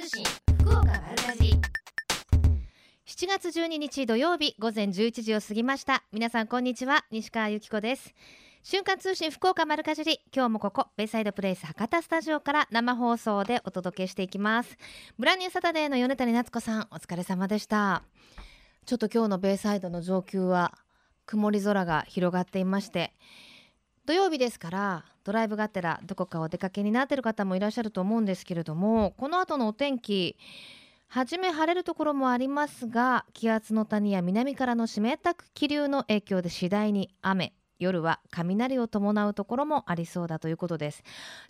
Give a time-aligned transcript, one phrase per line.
[0.00, 0.24] 通信
[0.60, 1.60] 福岡丸かじり。
[3.06, 6.04] 7月12日土曜日午前11時を過ぎました。
[6.10, 8.14] 皆さんこんにちは西川由紀子です。
[8.62, 10.20] 瞬間通信福岡丸かじり。
[10.34, 14.78] 今日もここベイサイドプレイス博多スタジオから生放送でお届けしていきます。
[15.18, 18.02] ブランニューサタデーの米谷夏子さんお疲れ様でした。
[18.86, 20.78] ちょっと今日のベイサイドの上空は
[21.26, 23.12] 曇り空が広がっていまして
[24.06, 30.36] 土曜日ですからドライブがてらどこかお出かけになっている方もいらっしゃると思うんですけれどもこの後のお天気
[31.08, 41.02] 初め晴れるところもありますが気圧の谷や南からの湿った気流の影響で次第に雨夜は雷を伴うところもありそうだということです。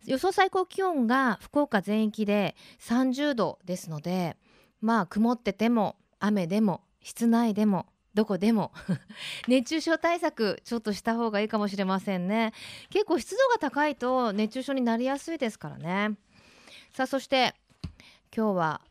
[0.07, 4.37] 予想最高気温が福岡全域で30度ですので
[4.81, 7.87] まあ曇ってても雨でも室内でも
[8.21, 8.71] どこでも。
[9.49, 12.53] 熱中症対策ちょっとした方がいいかもしれませんね。
[12.91, 16.19] 結構湿度が高いと熱中症になりやすいですからね。
[16.93, 17.55] さあそして
[18.37, 18.83] 今日は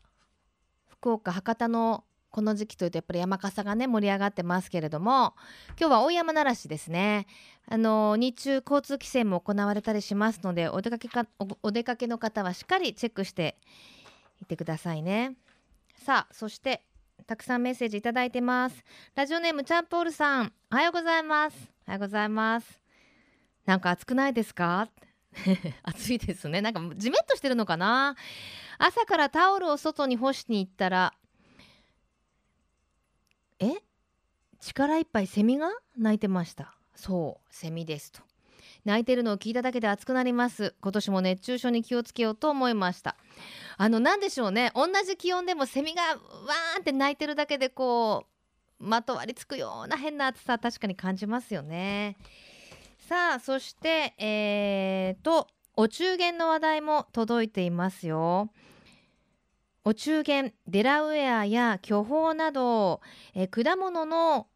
[0.88, 5.34] 福岡博多のこの時期というとやっぱり山笠がね盛り上がってますけれども
[5.78, 7.28] 今日は大山奈良市ですね。
[7.68, 11.24] あの日中交通規制も行われたりしますのでお出かけか
[11.62, 13.56] お出かけの方はしっかりチェックして
[14.40, 15.36] いってくださいね。
[16.04, 16.82] さあそして
[17.26, 18.84] たくさんメッセージいただいてます。
[19.14, 20.52] ラジオネームチャンポールさん。
[20.72, 21.56] おはようございます。
[21.86, 22.80] おはようございます。
[23.66, 24.88] なんか暑くないですか？
[25.82, 26.60] 暑いですね。
[26.60, 28.16] なんかじめっとしてるのかな？
[28.78, 31.14] 朝からタオルを外に干しに行ったら
[33.58, 33.72] え？
[34.60, 36.74] 力いっぱいセミが鳴いてました。
[36.94, 38.22] そうセミですと。
[38.84, 40.74] 泣いてるのを聞いただけで熱くなります。
[40.80, 43.16] 今年も熱中症に気をつけようと思いました。
[43.76, 44.72] あの何でしょうね。
[44.74, 48.26] 同じ気温でもセミがわーんって鳴いてるだけでこ
[48.80, 52.16] うまとわりつくような変な暑さ確かに感じますよね。
[52.98, 58.50] さあそしてえーとお中元の話題も届いていますよ。
[59.82, 63.00] お中元デラウェアや巨峰など、
[63.34, 64.46] え果物の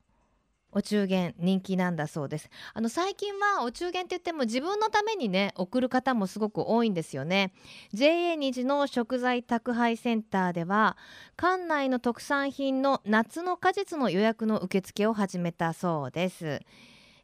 [0.74, 2.50] お中元人気なんだそうです。
[2.74, 7.52] あの最近はお中元って言っても自分のためにね送る方もすごく多いんですよね。
[7.92, 10.96] JA 虹の食材宅配センターでは
[11.36, 16.60] 館内の特産品の夏の果実の予約の受付を始めたそうです、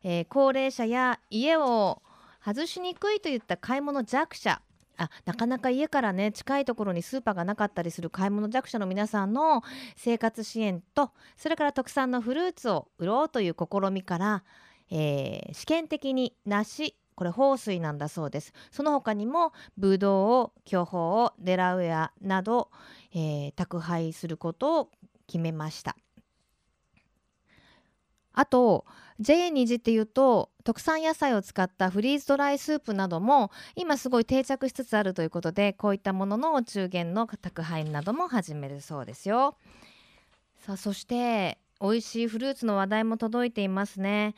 [0.04, 2.02] えー、高齢者や家を
[2.44, 4.62] 外しにくいといった買い物弱者
[5.00, 9.62] あなかなか家からね近いところにスーパーがなかったりする買い物弱者の皆さんの
[9.96, 14.44] 生活支援とそれから特産のフルーツを売ろうという試みから、
[14.90, 18.52] えー、試験的に梨これ豊水なんだそうです。
[18.70, 22.70] その他にもブドウ巨峰デラウェアなど、
[23.12, 24.90] えー、宅配することを
[25.26, 25.96] 決めました。
[28.32, 28.86] あと
[29.20, 39.56] JA 虹っていうと特産野菜を使ったフリーズドライスープなども今すごい定着しつつあるということでこういったもののお中元の宅配なども始めるそうですよ。
[40.58, 44.34] さあそして美味しいフルーツの話題も届いていますね。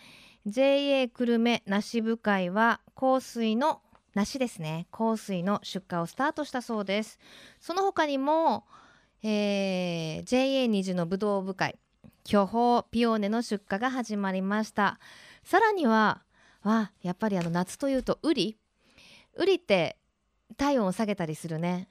[0.46, 3.80] JA 久留米梨部会は香水の
[4.14, 4.86] 梨ですね。
[4.90, 7.18] 香水の出荷をスタートしたそうです。
[7.60, 8.64] その他にも、
[9.22, 11.76] えー、JA 虹のぶどう部会。
[12.24, 14.98] 巨峰ピオーネの出荷が始まりました。
[15.44, 16.22] さらには
[16.62, 18.56] わやっぱりあの夏というとウリ。
[19.34, 19.96] ウリって
[20.56, 21.88] 体温を下げたりするね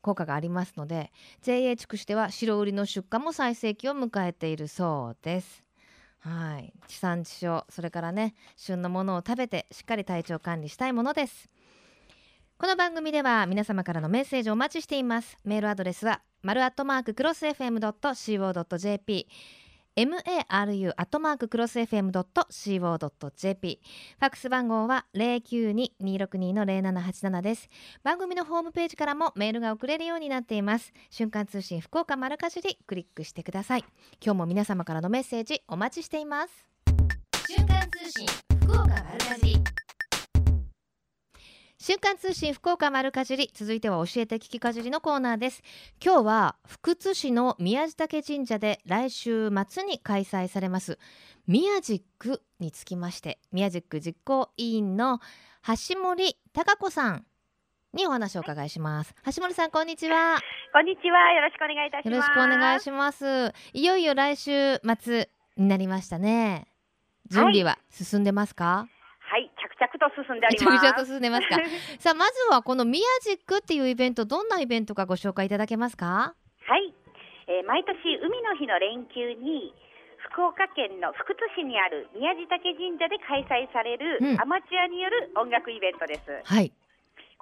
[0.00, 5.62] 効果がありますので JA 地区しては白売りの出荷も最盛期を迎えているそうです。
[6.20, 6.72] はい。
[6.86, 11.50] 地産地消それからね旬のものを食べてしっかり体調管理したいものです。
[12.62, 15.36] この番組では皆様からのメッセージをお待ちしています。
[15.44, 19.26] メールアドレスは丸アットマーククロス FM.co.jp
[19.96, 23.80] maru アットマーククロス FM.co.jp
[24.16, 27.68] ファックス番号は092-262-0787です。
[28.04, 30.92] 番組のホームページからもメールが送れるようになっています。
[31.10, 33.84] 瞬間通信福岡丸かじりクリックしてください。
[34.24, 36.68] 今日も皆様からのメッセージお待ちしています。
[37.48, 38.24] 瞬間通信
[38.60, 39.56] 福岡丸かじり。
[41.82, 45.64] 瞬間通信福岡丸かじり続いては教えて聞きかじりのコーナーです。
[46.00, 51.00] 今日は福津市の宮地嶽神社で来週末に開催されます
[51.48, 55.18] 宮ジックにつきまして宮ジック実行委員の
[55.66, 57.26] 橋森貴子さん
[57.92, 59.12] にお話をお伺いします。
[59.34, 60.38] 橋森さんこんにちは。
[60.72, 61.32] こんにちは。
[61.32, 62.14] よろしくお願いいたします。
[62.14, 63.52] よろしくお願いします。
[63.72, 66.68] いよいよ来週末になりましたね。
[67.28, 69.01] 準備は進んでますか、はい
[69.32, 70.84] はい着々と進んでおります。
[70.84, 71.56] 着々と進んでますか。
[71.98, 76.36] さあまずはこのミヤジックっていうイベントどんなイベントかご紹介いただけますか？
[76.68, 76.92] はい、
[77.48, 79.72] えー、毎年海の日の連休に
[80.28, 86.70] 福岡県の福津市にある宮地嶽神社で開催される、アマチュアによる音楽イベントです、はい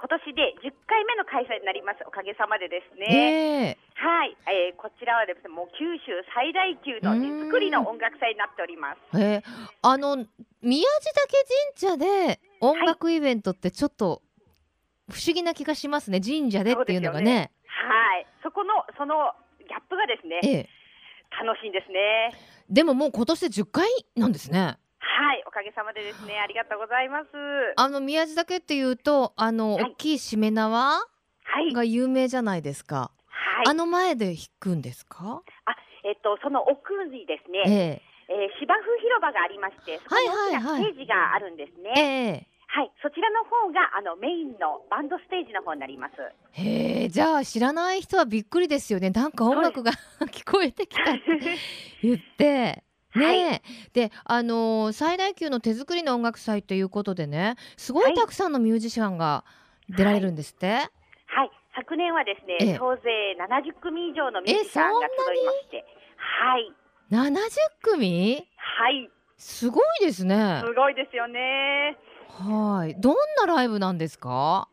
[0.00, 2.00] 今年で10回目の開催になります。
[2.08, 3.76] おかげさまでですね。
[3.76, 3.78] ええ。
[4.00, 9.20] はい、えーこちらはですね、もう九州最大級の手作りの音楽祭になっております。
[9.20, 9.38] え。
[9.38, 9.42] ー
[9.82, 11.36] あの宮地岳
[11.76, 14.22] 神社で音楽イベントってちょっと
[15.12, 16.20] 不思議な気がしますね。
[16.20, 17.52] 神社でっていうのがね。
[17.68, 20.68] はい、そこのそのギャップがですね、ええ。
[21.44, 22.32] 楽しいんですね。
[22.70, 23.86] でももう今年で10回
[24.16, 24.78] なんですね
[25.60, 27.28] かげさまでですね、ありがとうございます。
[27.76, 29.84] あの宮地岳っていうとあの、はい。
[29.92, 31.04] 大きいしめ縄
[31.52, 35.42] はい、が有名じゃないですか、はい、あの前で弾くんですか？
[36.04, 38.32] えっとその奥にですね、ええ。
[38.32, 40.92] ー芝生広場がありまして、そこに大きなはいはいはい。
[40.92, 41.92] ステージがあるんですね。
[41.96, 42.02] え
[42.46, 42.46] え。
[42.72, 46.14] はい、そちらの方があのメインのバンドステージの方になります。
[46.56, 49.10] えへえじゃあ知らない人はびっくりですよね。
[49.10, 49.90] なんか音楽が
[50.30, 51.20] 聞こえてきたって
[52.02, 52.84] 言って。
[53.14, 53.62] ねえ、
[53.92, 59.44] であのー最大級の手作りの音楽祭ということでねすごはいいたくさんのミュージシャンが
[59.88, 62.76] 出られるんですって、はい、昨年はですね、ええ。
[62.76, 65.84] 総勢70組以上のミュージシャンが集いまして、
[66.16, 66.72] はい、
[67.10, 67.38] 70
[67.82, 68.46] 組？
[68.56, 70.62] はい、すごいですね。
[70.64, 71.96] すごいですよね。
[72.28, 72.94] はい。
[73.00, 74.68] どんなライブなんですか、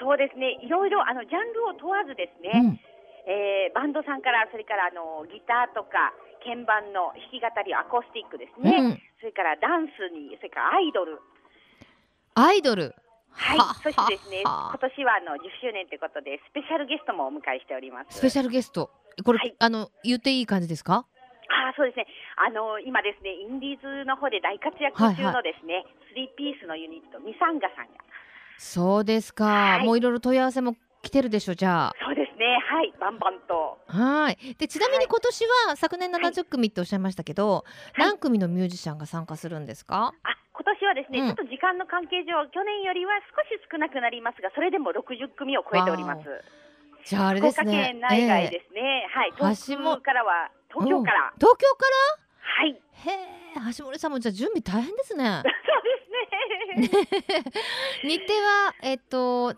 [0.00, 2.80] そうですね、いろいろあのジャンルを問わずですね、うん、
[3.28, 6.14] えーバンドさんからそれからあのギターとか
[6.44, 9.02] 鍵盤の弾き語りアコースティックですね、うん。
[9.20, 11.20] それからダンスにそれからアイドル。
[12.34, 12.94] アイドル。
[13.32, 13.58] はい。
[13.58, 18.18] はそしてですねは今年はあの10周年ということでスペシャルゲストもお迎えしております。
[18.18, 18.90] スペシャルゲスト。
[19.24, 19.54] これ、はい。
[19.58, 21.06] あの言っていい感じですか？
[21.50, 22.06] あーそうですね。
[22.36, 28.00] あの今ですねインディーズの方で大活躍中のですね、スリーピースのユニットミサンガさんが
[28.56, 29.84] そうですか、はい。
[29.84, 32.58] もういろいろ問い合わせも来てるでしょじゃそうですね。
[32.70, 32.92] はい。
[33.00, 33.78] バンバンと。
[33.88, 33.92] あ
[34.26, 34.36] はい。
[34.58, 35.06] でちなみにはい。
[35.08, 37.64] 今年は昨年70組っておっしゃいましたけど、
[37.94, 38.08] はい。
[38.08, 40.12] 何組のミュージシャンが参加するんですか？
[40.22, 41.26] あ今年はですね、うん。
[41.28, 46.22] ちょっと時間の関係上去年よりは少し少なくなりますがそれでも60組を超えております。
[47.06, 47.92] じゃああれですね。
[47.92, 49.30] 県内外ええですね、はい。
[49.32, 51.86] 橋東も北からは東京から、うん東京か
[52.42, 52.72] はい。
[53.06, 53.16] らへ
[53.56, 55.40] え橋森さんもじゃあ準備大変ですね。
[56.76, 57.40] そうですね。
[58.04, 59.54] 日程はえっと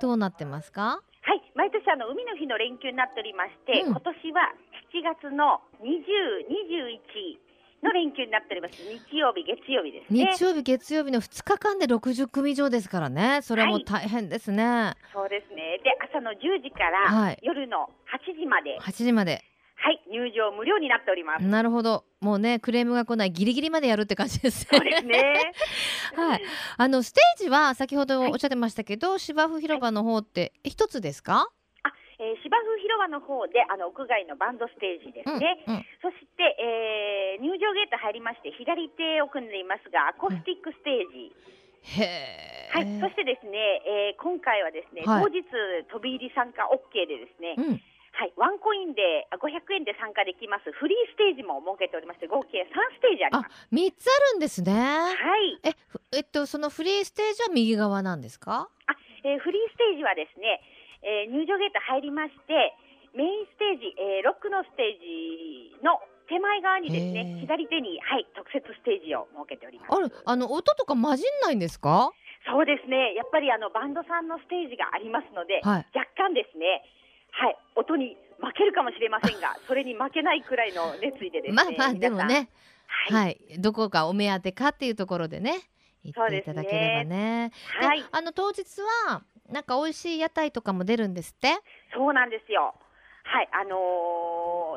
[0.00, 1.02] どうなってますか？
[1.22, 1.42] はい。
[1.54, 3.90] 毎年あの海の日の連休になっておりまして、うん。
[3.90, 4.54] 今年は
[4.94, 7.38] 7月の2021
[7.84, 8.74] の連休になっております。
[8.82, 10.32] 日曜日月曜日ですね。
[10.34, 13.40] 日曜日月曜日の2日間で60組以上ですからね。
[13.42, 15.78] それはもう大変ですね、そうですね。
[15.84, 17.38] で朝の10時からはい。
[17.42, 19.44] 夜の8時まで、8時まで
[19.80, 22.04] はい入場無料になっております、なるほど。
[22.20, 23.30] もうねクレームが来ない。
[23.30, 25.52] ギリギリまでやるって感じですそうですね。
[26.18, 26.42] はい、
[26.76, 28.30] あのステージは先ほどはい。
[28.32, 31.46] おっしゃってましたけど、芝生広場の方って一つですか？
[31.84, 35.86] あ、えー芝生広場の方であの屋外のバンドステージですね、うんうん。
[36.02, 41.32] そして、えー入場ゲート入りまして左手奥にいますがアコースティックステージ、
[42.02, 42.70] へえ。
[42.72, 45.22] はい、そしてですね、えー今回はですね、はい。
[45.22, 45.44] 当日
[45.88, 47.80] 飛び入り参加 OK でですね、うん、
[48.18, 53.68] はい、ワンコインであ500円で参加できますフリーステージも設けておりまして合計3ステージありあます。
[53.70, 54.74] 三つあるんですね。
[54.74, 58.66] はい、え、ふえっとそのフリーステージは右側なんですか？
[58.90, 60.58] あ、えーフリーステージはですね、
[61.06, 62.74] えー入場ゲート入りまして
[63.14, 69.94] メインステージ、えーロックのステージの手前側にですね左手にはい特設ステージを設けております。
[69.94, 72.10] あるあの音とか混じんないんですか？
[72.50, 73.14] そうですね。
[73.14, 76.82] やっぱりあのバンドさんのステージがありますので、はい若干ですね、
[77.38, 81.54] はい、音に負けるかもしれませんが、 それに負けないくらいの熱意でですね。
[81.54, 82.48] まあまあでもね、
[82.86, 85.52] はい、はい、どこかお目当てかっていうところでね、
[86.04, 87.52] 言っていただければね。
[87.80, 91.48] ではい、あの当日はなんか美味しい屋台とかも出るんですって？
[91.94, 92.74] そうなんですよ。
[93.24, 93.76] はい、あの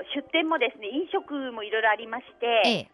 [0.03, 2.87] ー出店もですね、飲食もいろいろありまして、ええ。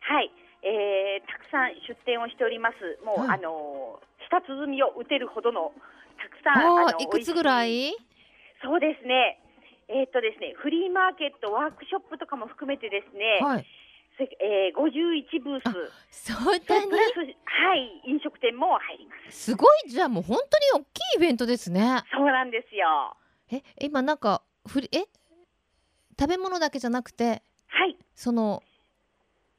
[0.00, 0.30] はい、
[0.62, 2.98] えーたくさん出店をしております。
[3.04, 5.72] もう、はいあのー舌鼓を打てるほどの
[6.18, 7.94] たくさんああのいくつぐらい？
[8.64, 9.38] そうですね。
[9.88, 13.66] えーっとですね、フリーマーケット、ワークショップとかも含めてですね、はい。
[14.16, 15.64] せえー、51ブース、
[16.10, 17.02] そうそれだねプラ。
[17.04, 19.36] ス、はい、飲食店も入ります。
[19.50, 22.00] すごいじゃあもう本当に大きいイベントですね。
[22.16, 23.16] そうなんですよ。
[23.50, 25.04] え今なんかふりえ？
[26.18, 28.62] 食べ物だけじゃなくてはい、その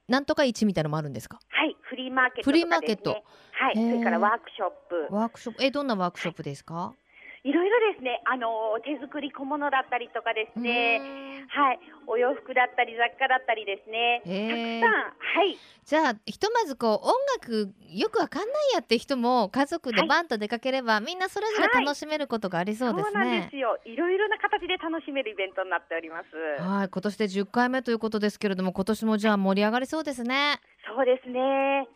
[0.08, 1.38] なんとか市みたいのもあるんですか？
[1.50, 2.52] はい、フリーマーケットね。
[2.52, 6.94] フリーマーケットはい、それからワークショップ、ワークショップえどんなワークショップですか？
[6.96, 7.05] い
[7.54, 11.46] ろいろですね、あのー手作り小物だったりとかですね、ね。
[11.50, 14.34] はい、お洋服だったり雑貨だったりですね、たく
[14.82, 20.08] さん、はい、じゃあひとまずこう音楽よくわかんないやって人も家族ではい。
[20.10, 21.86] バンと出かければ、みんなそれぞれはい。
[21.86, 23.58] 楽しめることがありそうですなんでねす。
[23.58, 23.78] よ。
[23.86, 26.62] いろいろな形で楽しめるイベントになっております。
[26.62, 26.90] はい。
[26.90, 30.60] 今年で10回目ということですけれども今年もじゃあ盛り上がりそうですね。
[30.88, 31.88] そうですね。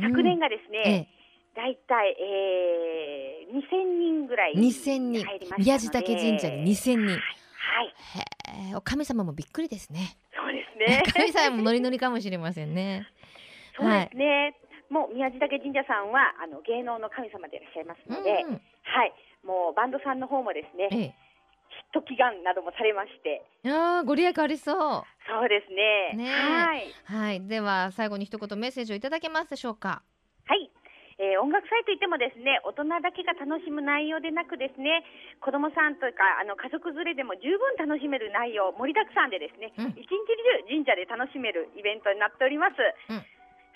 [0.00, 1.15] 昨年がですね、ええ
[1.56, 5.24] だいたい、えー、2000人ぐらい入り2000人
[5.58, 7.06] 宮地嶽神社に2000人。
[7.08, 8.20] はい、は
[8.72, 8.76] い。
[8.76, 10.18] へ神様もびっくりですね。
[10.36, 11.02] そうですね。
[11.16, 13.08] 神様もノリノリかもしれませんね。
[13.74, 14.54] そうですね、
[14.90, 18.62] もう宮地嶽神社さんはあの芸能の神様でいらっしゃいますので、うんうん。
[18.82, 19.12] はい。
[19.42, 21.14] もうバンドさんの方もですねえヒッ
[21.92, 23.42] ト祈願などもされまして。
[23.64, 24.76] えあーご利益ありそう。
[25.26, 26.12] そうですね。
[26.14, 26.32] ねえ。
[26.32, 26.92] はい。
[27.04, 27.48] はい。
[27.48, 30.02] では最後に一言メッセージをいただけますでしょうか。
[30.46, 30.70] はい、
[31.18, 35.04] えー音楽祭といってもですね大人だけが楽しむ内容でなくですね
[35.40, 39.96] 子どもさんとかあの家族連れでも十分楽しめる内容盛りだくさんでですね、うん。
[39.96, 42.76] 一日中神社で楽しめるイベントになっております、
[43.08, 43.24] うん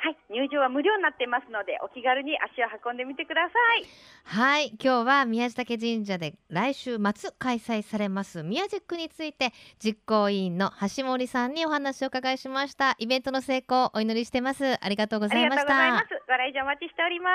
[0.02, 3.84] はい入場は無料になってますのでお気軽に足を運んでみてください。
[4.24, 12.96] はい今日は宮地嶽神社で来週末開催されます宮ジックについて実行委員の橋森さんにお話をお伺いしました。
[12.98, 14.82] イベントの成功をお祈りしてます。
[14.82, 16.14] ありがとうございましがとうございまたす。
[16.26, 17.30] ご来場お待ちしておりま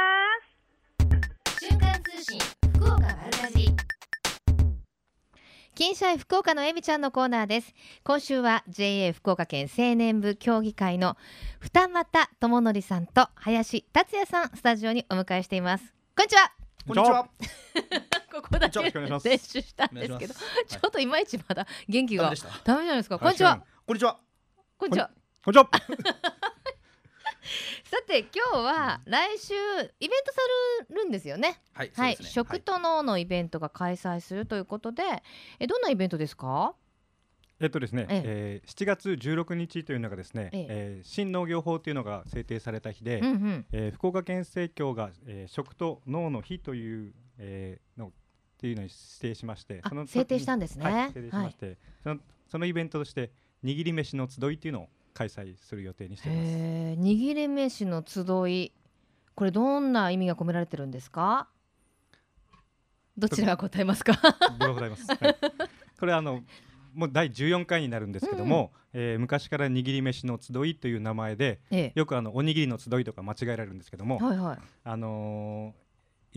[1.60, 1.66] す。
[1.68, 2.40] 瞬間通信
[2.74, 3.85] 福岡丸かじり
[5.76, 7.74] 金シャイ福岡のえみちゃんのコーナーです。
[8.06, 11.18] 今週は JA 福岡県青年部協議会の
[11.60, 15.94] 二俣智則さんと林達也さんスタジオにお迎えしています。
[16.16, 16.54] こんにちは。
[16.88, 17.28] こんにちは。
[18.32, 20.34] ここだけ練習したんですけど
[20.66, 21.06] ちょっとい。
[21.06, 23.20] まいちまだ元気がダメじゃないですか。
[23.20, 23.62] こんにちは。
[23.86, 24.18] こんにちは。
[24.78, 25.12] こんにちは。
[25.44, 25.70] こんにちは。
[27.86, 30.40] さて今日は来週イベントさ
[30.90, 31.62] れるんですよね。
[31.74, 32.30] はいはい、そうですね。
[32.30, 35.04] 食と脳のイベントが開催するということで
[35.60, 36.76] えどんなイベントですか？
[37.60, 38.22] えっとですね、ええ。
[38.26, 40.68] えー7月16日というのがですね、ええ。
[40.70, 43.66] えー新農業法というのが制定された日で、うんうん。
[43.72, 50.86] えー福岡県政協が、えー食と農の日という、えーのっていうのに指定しましてあその時制定したんですね。
[50.86, 53.32] はい、制定しまして、そのそのイベントとして
[53.64, 57.02] 握り飯の集いっていうのを開催する予定にしています。
[57.02, 58.72] 握り飯の集い
[59.34, 61.48] これどんな意味が込められてるんですか？
[63.18, 64.14] どちらが答えますか？
[64.60, 65.08] でございます。
[65.08, 65.36] はい、
[66.00, 66.44] これあの
[66.94, 74.58] もう第14回になるんですけども、えー昔から握り飯の集いという名前でえよくあのおにぎりの集いとか間違えられるんですけども、えはいはい。
[74.84, 75.86] あのー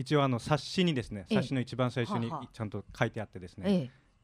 [0.01, 1.35] 一応あの冊子にですねええ。
[1.35, 3.73] 冊子の一番最初にちゃんと書いてあってですね、え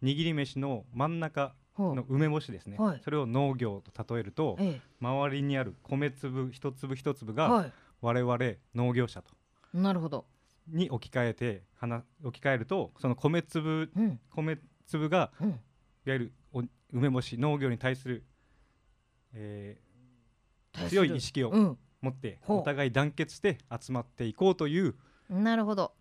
[0.03, 0.05] え。
[0.05, 3.01] 握り飯の真ん中の梅干しですね、はい。
[3.03, 7.65] それを農業と例えるとえ周りにある米粒一粒一粒えがは
[8.01, 8.37] 我々
[8.73, 9.33] 農業者と。
[9.73, 10.25] いなるほど。
[10.67, 14.19] に置き換えて話置き換えるとその米粒うん。
[14.29, 15.49] 米粒がうん。
[15.49, 15.59] いわ
[16.05, 18.23] ゆるお梅干し農業に対する、
[19.33, 19.85] えー
[20.89, 21.77] 強い意識をうん。
[22.01, 22.59] 持ってほう。
[22.59, 24.95] お互い団結して集まっていこうという。
[25.29, 25.93] なるほど。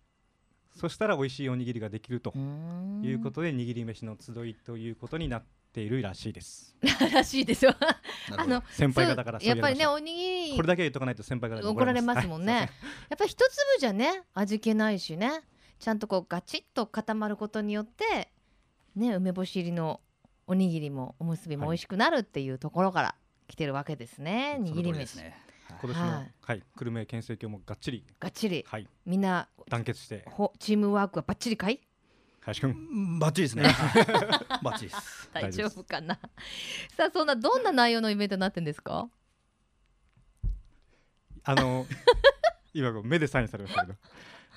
[0.75, 2.33] そしたら美味しいおにぎりができると
[3.01, 5.47] いうことで握り飯の集いということになって
[5.81, 6.75] いるらしいです。
[7.13, 7.75] らしいですよ。
[8.37, 12.61] あの先輩方からやっぱりねおにぎりこれだけは言っとかないと先輩から怒られますもんね、はい。
[12.61, 12.67] や
[13.15, 15.41] っぱり一粒じゃね味気ないしね。
[15.79, 18.31] ちゃんとこうガチッと固まることによって
[18.95, 20.01] ね梅干し入りの
[20.47, 23.15] おにぎりもおむすびも美味しくなるっていうところから
[23.47, 25.37] 来てるわけですね、握り飯、りですね。
[25.81, 28.03] 今年のははいい、久留米県政協もがっちり。
[28.19, 28.65] がっちり。
[28.67, 28.87] はい。
[29.05, 30.23] みんな団結して。
[30.27, 31.81] ほチームワークはバッチリかい？
[32.45, 32.67] 林く
[33.19, 33.63] バッチリですね。
[34.63, 35.29] バッチリです。
[35.33, 36.15] 大丈夫夫かな。
[36.95, 39.09] さあそんなどんな内容のイベントになってんですか？
[41.43, 41.85] あの
[42.73, 43.97] 今目でサインされましたけど。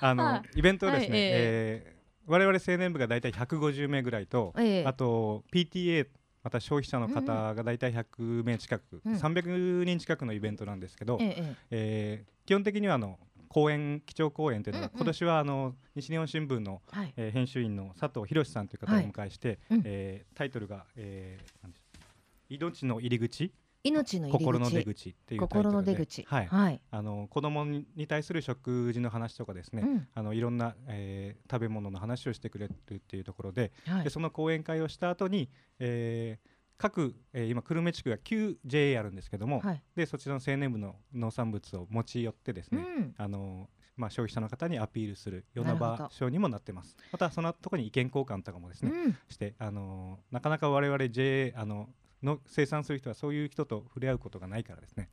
[0.01, 1.93] あの、はイベントはですね、はいええ。
[1.95, 1.99] ー
[2.31, 4.85] 我々青年部がだいたい150名ぐらいと、ええ。
[4.85, 6.07] あと PTA
[6.43, 9.13] また消費者の方がだいたい100名近く、うん。
[9.15, 11.55] 300人近くのイベントなんですけど、えええ。
[11.71, 13.19] えー基本的にはあの
[13.49, 17.13] 講演基調講演というのが、今年はあの西日本新聞の、えはい。
[17.17, 19.81] えー編集員の佐藤博さんという方をお迎えして、うん。
[19.85, 22.53] えータイトルが、えー何でしょう。
[22.53, 23.51] 命の入り口。
[23.83, 24.45] 命の入り口。
[24.45, 26.23] 心の出口っていう心の出口。
[26.27, 26.45] はい。
[26.47, 30.07] はい、あの子供にに対する食事の話とかですね、うん。
[30.13, 34.03] あのいろんな、えー食べ物の話をしてくれるっていうところで,、はい。
[34.03, 39.83] でその講演会をした後に、えー各、えー今久留米地区が 9JA あるんですけども、はい。
[39.95, 43.13] でそちらの青年部の農産物を持ち寄ってですね、うん。
[43.17, 46.95] あのまあ、消費者の方にアピールするような場所にもなってます。
[47.11, 49.17] またそのところに意見交換とかもですね、うん。
[49.27, 51.89] して、あのなかなか我々 JA あの
[52.23, 55.09] の生産する人はそういう人と触れ合うことがないからですね。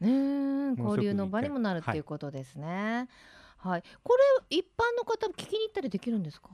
[0.78, 3.08] 交流の場にもなるっていうことですね。
[3.58, 4.23] はい、これ
[4.58, 6.49] 一般の方聞きに行ったりできるんですか？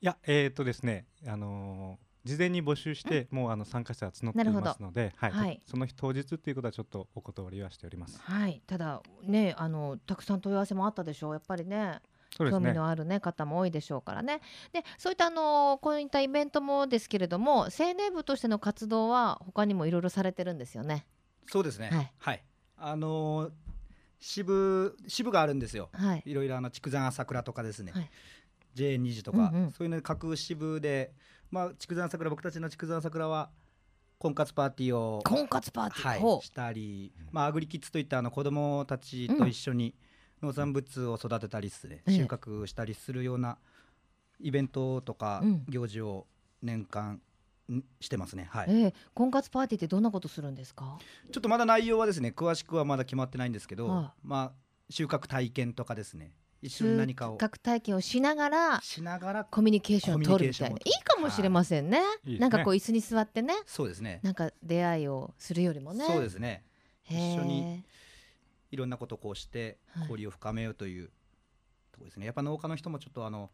[0.00, 8.20] いやえっ、とですねあのー事前に募集して、もうあの参加者は募ってないるほどますので、はいはいその日当日っていうことはちょっとお断りはしております。
[8.20, 11.32] はい、ただねあのたくさん問い合わせもあったでしょう。
[11.32, 12.00] やっぱりね
[12.36, 14.40] そうですね興味のあるね方も多いでしょうからね。
[14.72, 21.06] でそういったあのこういったイベントもですけれども青年部としての活動は他にもいろいろされてるんですよね。
[21.46, 21.90] そうですね。
[21.90, 22.44] はいはい。
[22.76, 23.52] あのー
[24.20, 28.10] 支部支部があるんですよはいいろいろあの筑前朝倉とかですね、はい
[28.74, 31.12] J2 時とか、うんうんそういうので各支部で
[31.50, 33.50] まあ筑前朝倉僕たちの筑前朝倉は
[34.18, 39.94] 婚活パーティーを婚活パーティー、はいほ、したり、まあ、アグリキッズといったあの子どもたちと一緒に
[40.42, 43.58] 農産物を育てたりですね、ええ収穫したりするような
[44.40, 45.64] イベントとかうん。
[45.68, 46.26] 行事を
[46.62, 47.20] 年間
[47.70, 50.98] んしてますね、はい、えー婚活パーティーってどんなことするんですか？
[51.30, 54.52] ちょっとまだ内容はですね詳しくはまだ決まってないんですけど、はまあ、
[54.90, 57.36] 収穫体験とかですね一緒に何かを。
[57.36, 60.76] 体験をしながらしながらコミュニケーションを取るみたいな。
[60.76, 62.36] いいかもしれませんね、い。
[62.36, 63.54] いなんかこう椅子に座ってね。
[63.66, 64.20] そうですね。
[64.22, 66.04] なんか出会いをするよりもね。
[66.04, 66.64] そうですね。
[67.08, 67.84] 一緒に
[68.70, 70.02] いろんなことをこうしてはい。
[70.02, 71.06] 交流を深めようという
[71.92, 72.26] ところですね。
[72.26, 73.50] やっぱ農家の人もちょっとあの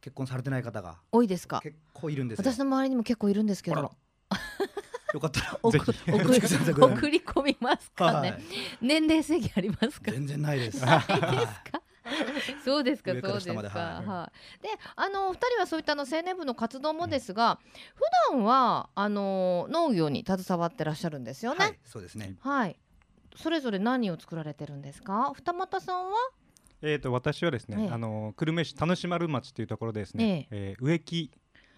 [0.00, 1.60] 結婚されてない方が多いですか？
[1.62, 2.52] 結構いるんですよ。
[2.52, 3.76] 私の周りにも結構いるんですけど。
[3.80, 3.90] ら
[5.14, 6.10] よかったら送ぜひ。
[6.12, 8.42] 送り込みますかね、はい。
[8.82, 10.10] 年齢制限ありますか？
[10.10, 10.82] 全然ないです。
[10.84, 11.16] ないです
[11.70, 11.82] か？
[12.64, 13.52] そうですかそうですか。
[13.52, 14.06] はい。
[14.06, 14.62] はい。
[14.62, 17.60] であのお二人はそういったあの青年部の活動もですが、
[17.94, 18.02] 普
[18.32, 21.64] 段はあの農業に携わってらっしゃるんですよね。
[21.64, 22.34] はいそうですね。
[22.40, 22.76] はい、
[23.36, 25.32] それぞれ何を作られてるんですか？
[25.36, 26.12] 二俣さんは？
[26.82, 27.90] えー、と私はですね、ええ。
[27.90, 31.30] あの久留米市田主丸町というところでですね、えー植木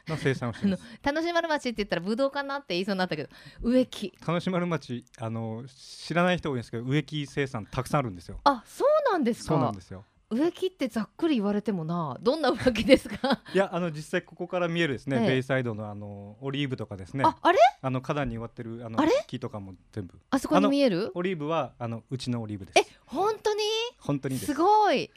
[0.09, 0.83] の生産をします。
[1.03, 3.29] 楽しまる町って言ったらブドウかなって言いそうになったけど
[3.63, 4.13] 植木。
[4.25, 8.41] 田主丸町あの知らない人多いんですけど植木生産たくさんあるんですよ。
[8.45, 9.49] あそうなんですか？
[9.49, 10.05] そうなんですよ。
[10.29, 13.41] 植木ってざっくり言われてもなどんな植木ですか？
[13.55, 15.29] いやあの実際ここから見えるですね、ええ。
[15.29, 17.25] ベイサイドのあのオリーブとかですね。
[17.25, 17.59] ああれ？
[17.81, 18.99] あの花壇に植わってるあの
[19.29, 20.19] 木とかも全部。
[20.31, 21.13] あそこに見える？
[21.15, 22.79] オリーブはあのうちのオリーブです。
[22.79, 23.63] え本当に？
[23.99, 24.53] 本当にです。
[24.53, 25.11] すごい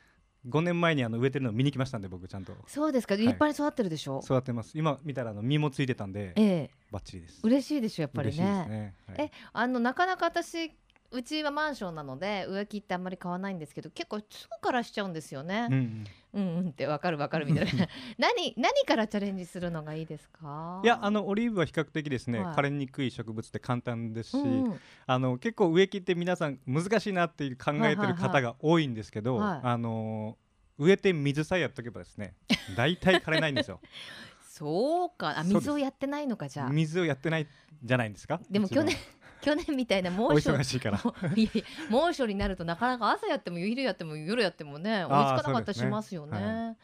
[0.48, 2.54] 5年前にあの植えてるのを見に来ましたんで僕ちゃんと。
[2.68, 3.16] そうですか？
[3.16, 3.18] い。
[3.18, 4.72] 立派に育ってるでしょ、育ってます。
[4.78, 6.70] 今見たらあの実もついてたんでええ。
[6.92, 7.40] バッチリです。
[7.44, 8.44] 嬉しいでしょやっぱりね。
[8.44, 8.96] ね。
[9.08, 9.18] はい。
[9.22, 10.72] えあのなかなか私
[11.12, 15.68] うちはマンションなので植木ってあんまり買わないんですけど結構すぐからしちゃうんですよね。
[15.70, 16.08] うん、うん。
[16.34, 17.88] うん、うんってわかるわかるみたいな。
[18.20, 20.82] 何何からチャレンジするのがいいですか？
[20.84, 22.56] いやあのオリーブは比較的ですね、はい。
[22.56, 24.80] 枯れにくい植物で簡単ですし、うんうん。
[25.08, 29.60] あの結構植木って皆さん難しいなっていう考えてる方が多いんですけど、はい。
[29.64, 30.38] あの
[30.78, 32.36] 植えて水さえやっとけばですね
[32.78, 33.80] 大体枯れないんですよ。
[34.48, 35.40] そうか。
[35.40, 36.70] あ水をやってないのかじゃあ。
[36.70, 37.48] 水をやってない
[37.82, 38.40] じゃないんですか？
[38.50, 38.96] でも去年
[39.42, 40.50] 去年みたいな猛暑。
[40.52, 41.02] 忙しいから。
[41.36, 46.32] いやいや猛暑になるとなかなか朝やっても昼やっても夜やってもね追いつかなかったりしますよね。
[46.32, 46.78] そうですね。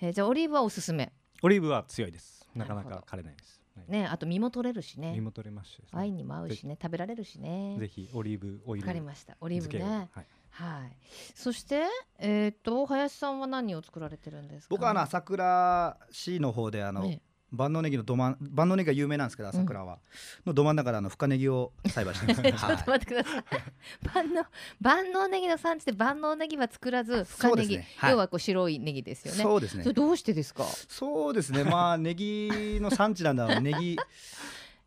[0.00, 1.12] えーじゃあオリーブはおすすめ。
[1.42, 2.48] オリーブは強いです。
[2.54, 3.90] なかなか枯れないです、はい。
[3.90, 5.12] ねあと実も取れるしね。
[5.14, 5.98] 実も取れますしですね。
[5.98, 7.76] ワインにも合うしね食べられるしね。
[7.78, 9.36] ぜひオリーブオイルわかりました。
[9.40, 10.08] オリーブね。
[10.12, 10.26] はい。
[10.50, 10.96] はい。
[11.34, 11.84] そして
[12.18, 14.74] えっ、と林さんは何を作られてるんですか？
[14.74, 17.22] 僕はあの朝倉市の方であの、ね
[17.52, 19.98] 万能ネギのど真ん万能ネギが有名なんですけど朝倉は、
[20.46, 23.44] のど真ん中であの深ネギを栽培してます、 ちょっと待ってください。
[24.14, 24.44] 万能
[24.80, 27.88] 万能ネギの産地で万能ネギは作らず深ネギ、 そうですね。
[27.98, 28.10] はい。
[28.12, 29.42] 要はこう白いネギですよね。
[29.42, 29.82] そうですね。
[29.82, 30.64] それどうしてですか？
[30.88, 31.64] そうですね。
[31.64, 33.60] まあネギの産地なんだろう。
[33.60, 33.98] ネギ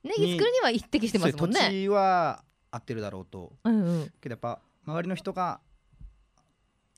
[0.03, 1.59] ネギ作るには一滴してますもんね。
[1.59, 3.53] 土地は合ってるだろうと。
[3.63, 4.13] うんうん。
[4.21, 5.59] けどやっぱ周りの人が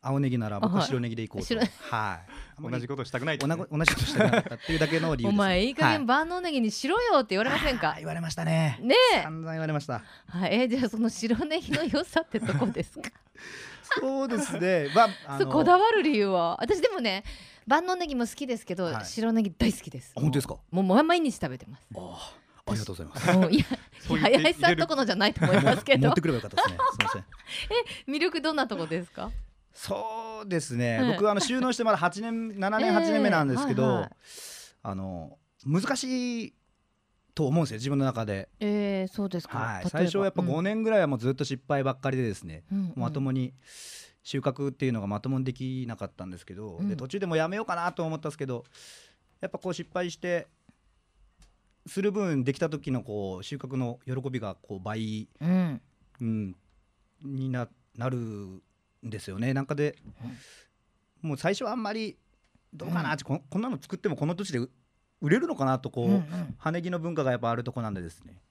[0.08, 1.48] 青ネギなら僕あははい白ネギでいこうと。
[1.48, 1.62] 白。
[1.92, 2.20] は
[2.60, 2.62] い。
[2.72, 3.48] 同じことしたくないね。
[3.48, 7.96] 同じ、同じことしてなかっていうだけの理由です、お前いい加減は万能ネギにしろよって言われませんか？
[7.98, 8.80] 言われましたね。
[8.82, 9.22] ねえ。
[9.24, 10.02] 散々言われました。
[10.30, 13.10] はい、えーじゃあその白ネギの良さってどこですか？
[14.00, 14.90] そうですね。
[14.96, 16.58] まああそうこだわる理由は？
[16.62, 17.24] 私でもね
[17.68, 19.06] 万能ネギも好きですけど、はい。
[19.06, 20.14] 白ネギ大好きです。
[20.16, 20.58] あ本当ですか？
[20.72, 21.84] もう毎日食べてます。
[21.96, 22.34] あ
[22.70, 23.38] ありがとうございます。
[23.38, 23.66] もういや
[24.42, 26.08] 林さんとこのじゃないと思いますけど。
[26.08, 26.78] 持ってくればよかったですね。
[26.92, 28.14] すみません。
[28.16, 29.32] 魅力どんなとこですか？
[29.78, 31.12] そうですね、はい。
[31.12, 34.12] 僕はあの収納してまだ8年 7年8年目なんですけど、ええはいはい。
[34.84, 36.54] あの難しい
[37.36, 39.60] と思うんですよ自分の中で、えー、そうですか。
[39.60, 40.50] はい、最初はやっぱうん。
[40.50, 42.94] 5年ぐらいはもうずっと失敗ばっかりでですね、うんうん。
[42.96, 43.54] まともに
[44.24, 46.90] 収穫っていうのがまともにできなかったんですけど、うん。
[46.90, 48.66] で途中でもうやめようかなと思ったんですけど
[49.42, 50.48] やっぱこう失敗して
[51.86, 55.82] する分できた時のこう収穫の喜びがこう倍、うん。
[56.20, 56.56] うん、
[57.24, 58.64] にななる
[59.06, 59.54] んですよね。
[59.54, 59.96] なんかで、
[61.22, 62.18] もう最初はあんまり
[62.74, 64.70] どうかなって、ここんなの作ってもこの土地で売
[65.22, 66.56] 売れるのかなとこう、うんうん。
[66.58, 68.42] 羽根木の文化がやっぱあるとこなんでですね。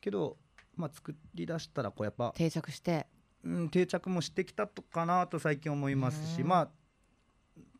[0.00, 0.36] けど、
[0.76, 3.06] まあ、作り出したらこうやっぱ、定着して。
[3.42, 6.48] うん、定着もしてきたとかなと最近思いますしうん。
[6.48, 6.68] まあ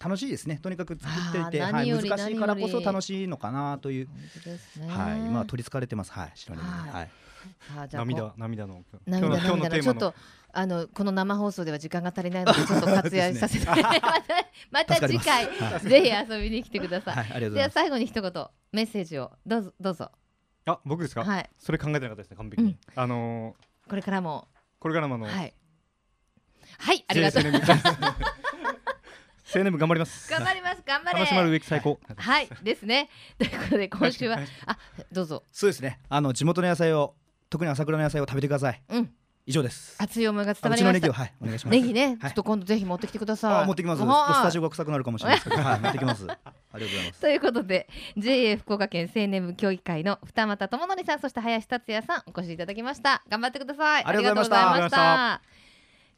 [0.03, 0.59] 楽しいですね。
[0.63, 4.89] とにかく作っていて、はい、難しいからこそ楽しいのかなという、ね。
[4.89, 6.13] はい、今は取りつかれてます。
[6.13, 6.91] はい白にはい。
[6.91, 7.11] はい。
[7.75, 10.15] さあじゃあこ涙涙の今日の今日の涙テーマののちょっと
[10.53, 14.15] あのこの生放送では時間が足りないのでちょっと活躍させて、 また
[14.71, 15.47] また次回
[15.81, 17.15] ぜひ遊びに来てください。
[17.17, 17.75] はい、ではざいます。
[17.75, 19.75] 最後に一言メッセージをどうぞ。
[19.81, 20.11] どうぞ。
[20.67, 21.51] あ僕ですか、はい。
[21.59, 22.79] それ考えてなかったですね完璧に、うん。
[22.95, 24.47] あのーこれからも。
[24.79, 25.55] これからもあの、はい。
[26.79, 27.43] はいありがとう。
[27.43, 27.73] JA 青年部
[29.53, 30.31] 青年部頑張ります。
[30.31, 31.19] 頑張ります頑張れ。
[31.19, 31.99] 楽しまる植木最高。
[32.17, 32.49] はい。
[32.63, 33.09] ですね。
[33.39, 34.79] ということで今週はあ
[35.11, 35.43] どうぞ。
[35.51, 35.99] そうですね。
[36.09, 37.17] あの地元の野菜を
[37.49, 38.83] 特に朝倉の野菜を食べてください。
[38.91, 39.13] うん
[39.47, 39.97] 以上です。
[39.99, 41.09] 熱い思いが伝あわりました。
[41.09, 41.75] うちはいお願いします。
[41.75, 43.55] ネギね、ちょはいっと今度ぜひ持ってきてください。
[43.63, 44.03] あ持ってきます。
[44.03, 44.35] はい。
[44.35, 45.63] スタジオが臭くなるかもしれないですけど。
[45.63, 46.27] はい持ってきます。
[46.31, 46.41] ありが
[46.81, 47.21] とうございます。
[47.21, 53.23] ということで JA 福岡県青年部協議会の二俣智則さんそして林達也さんお越しいただきました。
[53.29, 54.05] 頑張ってください。
[54.05, 55.60] ありがとうございました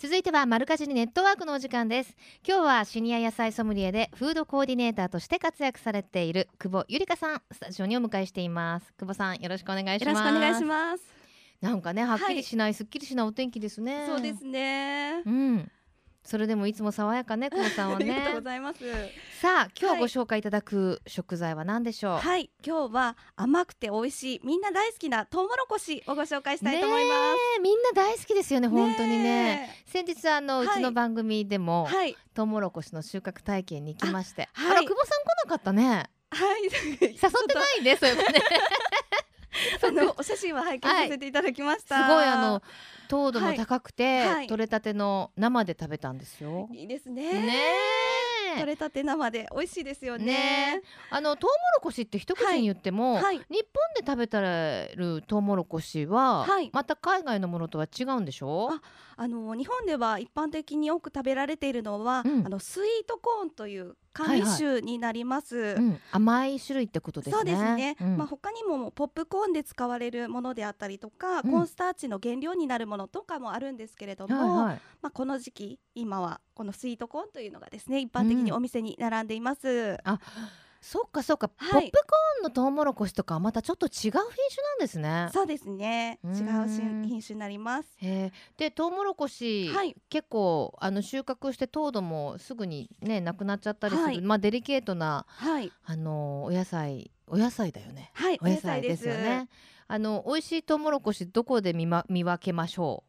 [0.00, 2.16] 続いてはマルカジにネットワークのお時間です。
[2.42, 8.94] 今日はシニア野菜ソムリエでフードコーディネーターとして活躍されている久保ゆりかさんスタジオにお迎えしています。
[8.98, 10.24] 久保さんよろしくお願いしよます。
[10.24, 11.04] ろしくお願いします。
[11.60, 14.06] なんかねはっきはいりしない、すっきりしないお天気ですね。
[14.08, 15.22] そうですね。
[15.26, 15.70] うん
[16.30, 18.78] それでもいつも爽やかね久保さんは ありがとうごねざいます。
[19.40, 28.70] さあ今はい日ご紹介いただく食材は何でしょう、はい、今日は甘くて美味しいみんな大好きなトウモロコシをご紹介したいと思いまねえみんな大好きですよねす。
[28.70, 29.24] 本当にね。
[29.24, 31.96] ね先日あの、はいうちの番組でも、え。
[31.96, 32.16] はい。
[32.32, 34.48] トウモロコシの収穫体験に行きまして。
[34.54, 34.74] あ,、はい。
[34.76, 36.10] ら久保さん来なかったね。
[36.30, 36.62] はい。
[37.02, 38.24] 誘ってないねそういうね
[39.82, 42.06] あのお写真は拝見させていただきましすた。
[42.08, 42.62] ごいあの
[43.08, 44.34] 糖度も高くて、はい。
[44.34, 46.68] はい取れたての生で食べたんですよ。
[46.72, 47.32] いいですね。
[47.32, 47.54] ね
[48.56, 50.24] 取れたて生で美味しいですよね。
[50.24, 50.82] ね。
[51.10, 53.38] あのトウモロコシって一口に言っても、はい。
[53.38, 53.54] 日本
[53.94, 56.70] で食べたるトウモロコシは、はい。
[56.72, 58.70] また海外のものとは違うんでしょ？
[58.72, 58.82] あ
[59.16, 62.46] あの日本では一般的に多く食べられているのは、うん。
[62.46, 65.56] あのスイートコーンという甘味種になります。
[65.56, 67.36] うん、甘い種類ってことですね。
[67.36, 68.16] そうですね、うん。
[68.16, 71.50] まあ、他にもポップコーンで使われるものであったりとか、うん。
[71.50, 74.80] コーンスターチの原料になるものとかもあるんですけれども、はいはい。
[75.02, 79.96] まあ、この時期今はこのスイートコーンというのがですね一般的にお店に並んでいます、
[80.80, 81.72] そっかそっか、はい。
[81.72, 85.28] ポップコーンのトウモロコシとかはまたちょっと違う品種なんですね。
[85.32, 86.18] そうですね。
[86.24, 86.36] うん。
[86.36, 87.88] 違う品品種になります。
[88.56, 89.94] でトウモロコシ、はい。
[90.08, 94.20] 結構あの収穫して糖度もすぐにねなくなっちゃったりする、はい。
[94.22, 95.70] まあデリケートなはい。
[95.84, 98.10] あのお野菜お野菜だよね。
[98.14, 99.06] はいお野菜です。
[99.06, 99.48] よね。
[99.92, 103.02] あの美味しいトウモロコシどこで見,、ま、見分けましょ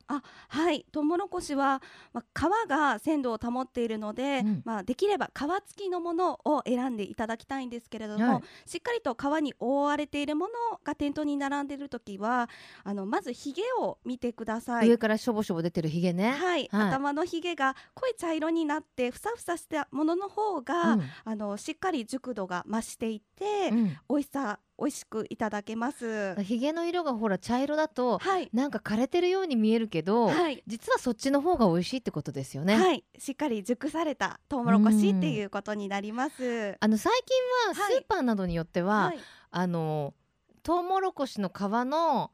[0.48, 0.86] はい。
[0.92, 1.82] トウモロコシは、
[2.14, 4.62] まあ、皮が鮮度を保っているので、うん。
[4.66, 8.70] まあ、できれば皮付きのものを選んでいただきたいんですけれども、はい。
[8.70, 12.50] しっかりと皮に覆われているものが店頭に並んでいる時は
[12.84, 14.90] あのまずひげを見てくだう、さい。
[14.90, 16.32] 上からしょぼしょぼ出てるひげね。
[16.32, 16.88] はい、はい。
[16.90, 21.04] 頭のひげが濃い茶色になってふさふさしたものの方が、うん。
[21.24, 23.86] あのしっかり熟度が増していて、うん。
[24.10, 26.36] 美味しさ美味しくいただけます。
[26.42, 32.76] ひげの色がほら茶色だとはい、なんか枯れてるように見えるけど、はい実はそっちの方が美味しいってことですよね。
[32.76, 36.78] はい、しっかり熟されたトウモロコシっていうことになります。
[36.80, 39.20] あの最近ははいスーパーなどによっては、はい
[39.52, 40.14] あの
[40.64, 42.32] トウモロコシの皮の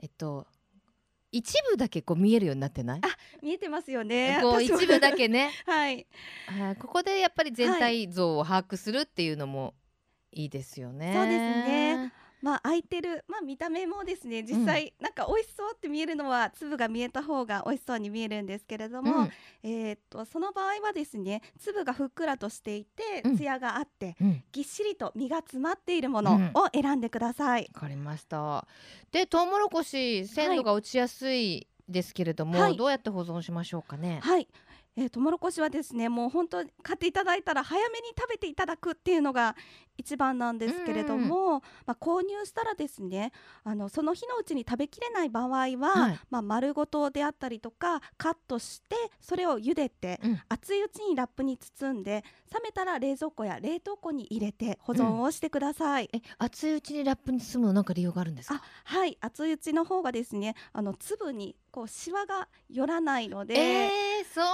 [0.00, 0.46] えっと
[1.32, 3.00] 一部だけこう見えるようになってない？
[3.42, 4.38] 見えてますよね。
[4.40, 5.50] こう一部だけね。
[5.66, 6.06] はい、
[6.46, 9.74] はいここでやっぱり全体像を把握するっていうのも
[10.30, 11.12] いいですよね。
[11.14, 12.12] そうですね。
[12.44, 19.30] まあ空いてる、まあ見た目もですね、実際、なんか美味しそうって見えるのは粒が見えた方が美味しそうに見えるんですけれども、うん
[19.62, 24.14] えーっとその場合はですね、粒がふっくらとしていて、うん艶があって。
[24.20, 27.70] うんぎっしりと実が詰まっているものを選んでください。
[27.74, 28.66] わかりました。
[29.10, 34.20] でトウモロコシ鮮度が落ちやすいですけれども、はいどうやって保存しましょうかね？
[34.22, 34.48] はい。
[34.96, 39.56] えー、トウモロコシはですねもう本当に買っていただいたら早めに食べていただくっていうのが
[39.96, 43.32] 一番なんですけれども、まあ、購入したらですね
[43.64, 46.18] あのその日のうちに食べきれない場合は、はい。
[46.30, 50.40] まあ、丸ごとであったりとかカットしてそれを茹でて、うん。
[50.48, 56.08] 熱いうちにラップに包んで冷めたら冷蔵庫や冷凍庫に入れて保存をしてください。
[56.12, 58.56] え熱いうちにラップに包むのなんか理由があるんですか？
[58.56, 58.62] あ。
[58.84, 59.16] はい。
[59.20, 64.44] 熱いうちの方がですねあの粒にこうシワが寄らないので、えー、そう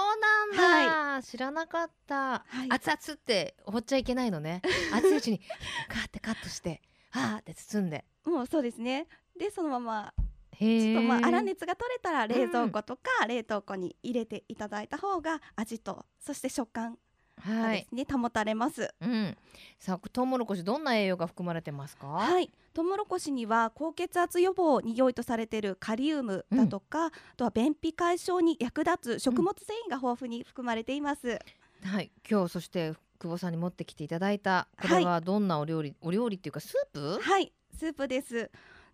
[0.57, 2.67] なんだ、知らなかった、はい。
[2.71, 4.63] 熱々って放っちゃいけないのね。
[4.91, 5.39] 熱いうちに
[5.87, 6.81] カーってカットして
[7.11, 8.05] はーって包んで。
[8.25, 9.07] もうそうですね。
[9.37, 10.13] でそのまま
[10.53, 16.97] へちょっとまあー粗熱が取れたら冷蔵庫とか冷凍庫に入れていただいた方が味とそして食感
[17.41, 17.87] はい。
[17.91, 18.93] ね、保たれます。
[19.01, 19.37] うん。
[19.79, 22.07] さあトウモロコシどんな栄養が含まれてますか？
[22.07, 31.39] はい、トウモロコシには高血圧予防に良いとされているカリウムだとか、あとは便秘解消に役立つ食物繊維が豊富に含まれています。
[31.83, 32.11] はい。
[32.29, 37.19] 今日そして久保さんに持ってきていただいたこれはどんなお料理、お料理っていうかスープ？
[37.21, 38.51] はい、スープです。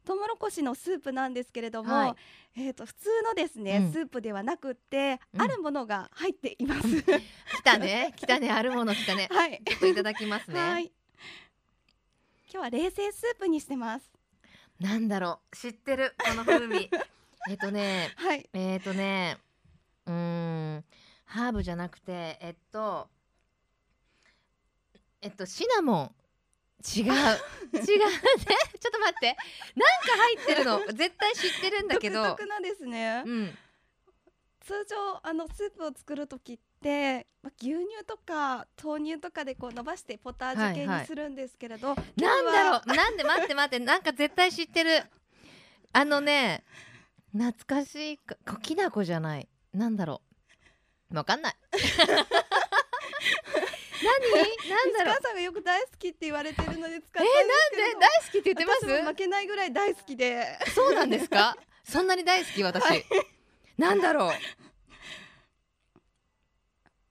[0.08, 2.16] トウモロコシのスープなんですけれども、はい
[2.56, 7.04] えっ、と普通のですね、うんスープではなくって、うんあるものが入っています。
[7.04, 8.14] 来たね。
[8.16, 8.50] 来たね。
[8.50, 9.28] あるもの来たね。
[9.30, 9.62] はい。
[9.66, 10.60] ちょっといただきますね。
[10.60, 10.86] はい。
[12.50, 14.10] 今日は冷製スープにしてます。
[14.80, 15.56] なんだろう。
[15.58, 16.90] 知ってるこの風味。
[17.50, 18.14] えっとね。
[18.16, 18.50] はい。
[18.54, 19.38] えっ、とね。
[20.06, 20.86] うーん。
[21.26, 23.10] ハーブじゃなくてえっと。
[25.22, 26.16] えっとシナモン。
[26.96, 27.04] 違う。
[27.04, 27.12] 違うね。
[27.74, 28.00] ちょっ
[28.92, 29.38] と待って。
[29.76, 30.80] なんか入ってるの。
[30.94, 32.24] 絶対知ってるんだけど。
[32.24, 33.24] 独特なですね。
[33.26, 33.58] うん。
[34.62, 42.82] 通常あのスープを作る時ってまあ牛乳とか豆乳とかでこう伸ばしてポタージュ系はいはいにするんですけれど、なんだろう。
[42.86, 43.86] うなんで待って待って。
[43.86, 45.04] なんか絶対知ってる。
[45.94, 46.64] あのね
[47.32, 49.48] 懐かしいかこきなこじゃない。
[49.74, 50.22] なんだろ
[51.12, 51.16] う。
[51.16, 51.56] わかんない
[54.04, 54.70] 何？
[54.70, 55.22] なんだろう。
[55.22, 58.00] さんがよく大好きって言われてるので使ったんえなんで？
[58.00, 58.74] 大好きって言ってま
[59.10, 60.58] 負けないぐらい大好きで。
[60.68, 61.56] すそうなんですか？
[61.84, 62.64] そんなに大好き？
[62.64, 63.06] 私、はい。
[63.78, 64.32] なんだろう？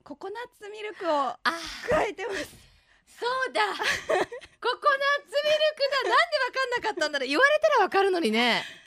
[0.05, 1.38] ココナッツミルクをあ
[1.90, 2.44] 加えてます。
[3.18, 3.62] そうだ。
[3.66, 4.79] ココナッツミル
[5.75, 6.09] クだ。
[6.09, 7.29] なんでわかんなかったんだろう。
[7.29, 8.62] 言われたらわかるのにね。
[8.62, 8.86] あ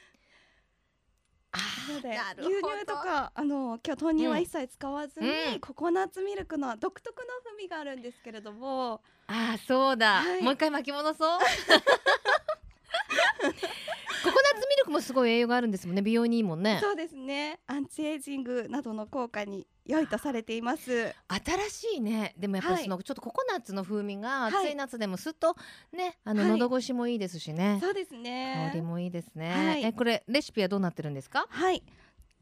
[1.52, 5.60] なので牛乳とかあの今日豆乳は一切使わずに、うん。
[5.60, 9.02] ココナッツミルクの独特の風味があるんですけれども。
[9.28, 10.44] あーそうだ、はい。
[10.44, 11.40] もう一回巻き戻そう
[14.24, 16.02] ココナッツミルクもすごい栄養があるんですもんね。
[16.02, 16.80] 美容にいいもんね。
[16.82, 17.60] そうですね。
[17.68, 21.16] アンチエイジングなどの効果に良いとされています。
[21.30, 22.34] 新しいね。
[22.38, 22.84] でもやっぱりはい。
[22.84, 24.54] その、ちょっとココナッツの風味がはい。
[24.68, 25.56] 暑い夏でもすっと
[25.94, 26.52] ねあの、はい。
[26.60, 27.78] 喉越しもいいですしね。
[27.82, 28.70] そうですね。
[28.72, 29.84] 香りもいいですね、はい。
[29.86, 31.46] えこれレシピはどうなってるんですか？
[31.50, 31.84] はい。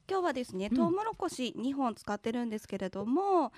[0.09, 0.77] 今日はですねうん。
[0.77, 3.51] トウモロコシ2本使ってるんですけれども、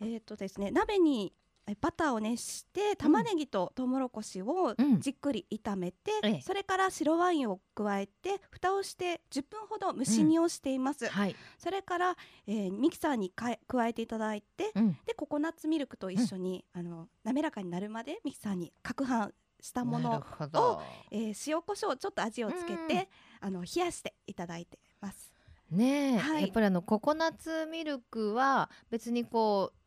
[0.00, 1.47] えっ、とですね鍋にえ
[1.80, 5.00] バターを熱して玉ねぎとトウモロコシをうん。
[5.00, 6.40] じっくり炒めて、ええ。
[6.42, 20.82] それから白ワインを加えて蓋をして10分ほど蒸し煮をしています、はい、それから、えーミキサーにかえ加えていただいてうん、でココナッツミルクと一緒に、あの滑らかになるまでミキサーに攪拌したもの、ほど。
[21.10, 23.08] えー塩コショウちょっと味をつけて、
[23.42, 23.48] うん。
[23.48, 25.32] あの冷やしていただいてます。
[25.70, 26.42] ねえ、はい。
[26.42, 29.77] やっぱりあのココナッツミルクは別にこう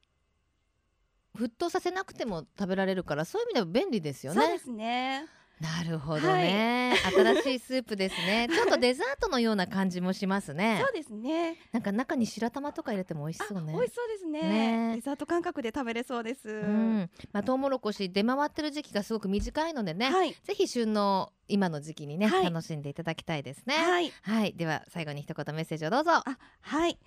[1.37, 4.41] 沸騰させなくても食べられるからそういう意味では便利ですよね。
[4.41, 5.25] そうですね。
[5.61, 8.47] なるほどね、新しいスープですね。
[8.51, 10.81] ちょっとデザートのような感じもしますね。
[10.83, 11.55] そうですね。
[11.71, 13.71] なんか中に白玉とか入れても美味しあ、そうね。
[13.71, 14.41] 美味しそうですね。
[14.41, 14.95] ね。
[14.95, 20.35] デザート感覚で食べれそうです、うん、まあトウモロコシ出回ってる時期がすごく短いのでね、はい。
[20.43, 22.45] ぜひ旬の今の時期にね、はい。
[22.45, 23.75] 楽しんでいただきたいですね。
[23.75, 24.11] はい。
[24.23, 26.11] はい、では最後に一言メッセージをどうぞ。
[26.13, 26.97] あはい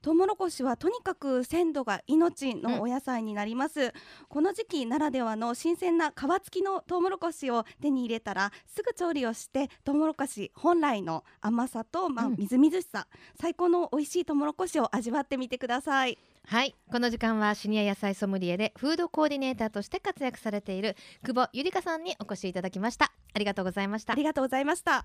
[0.00, 3.92] トウモロコシはとにかく鮮度が命のお野菜になります、
[4.28, 12.36] この時期ならではの新鮮な皮付きのトウモロコシを手に入れたらすぐ調理をしてトウモロコシ本来の甘さと、まあうん。
[12.38, 13.08] みずみずしさ
[13.40, 16.16] 最高の美味しいトウモロコシを味わってみてください。
[16.46, 16.74] はい。
[16.90, 23.12] この時間はシニア野菜ソムリエでフードコーディネーターとして活躍されている久保ゆりかさんにお越しいただきました。
[23.34, 24.12] ありがとうございました。
[24.12, 25.04] ありがとうございました。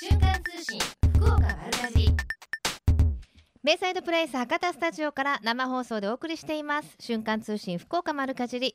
[0.00, 0.78] 瞬間通信
[1.16, 2.08] 福岡丸かじり
[3.62, 6.96] ベイサイドプレイス博多スタジオから生放送でお送りしています。
[6.98, 8.74] 瞬間通信福岡丸かじり。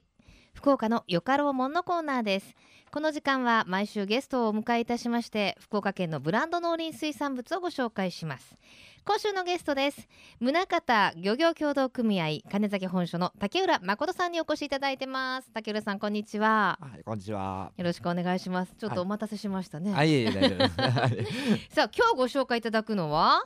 [0.54, 2.54] 福岡のよかろうもんのコーナーです。
[2.92, 8.56] この時間は毎週ゲストをお迎えいたしまして福岡県のブランド農林水産物をご紹介します。
[9.04, 10.08] 今週のゲストです。
[10.40, 15.50] 宗像漁業協同組合金崎本所の竹浦誠さんにお越しいただいてます。
[15.52, 16.78] 竹浦さんこんにちは。
[16.80, 17.72] はい、こんにちは。
[17.76, 18.76] よろしくお願いします。
[18.78, 20.14] ちょっとはいお待たせしましたね、あ、い。
[20.14, 20.78] えいえ、大丈夫です。
[20.80, 21.26] はい。
[21.72, 23.46] さあ今日ご紹介いただくのは？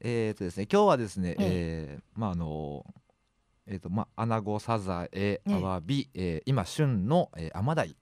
[0.00, 2.84] えっとですね、今日はですね、ええーまあ、あの。
[3.66, 7.94] えっと、まあ、アナゴ、サザエ、えアワビ、えー今旬の、えー、アマダイ。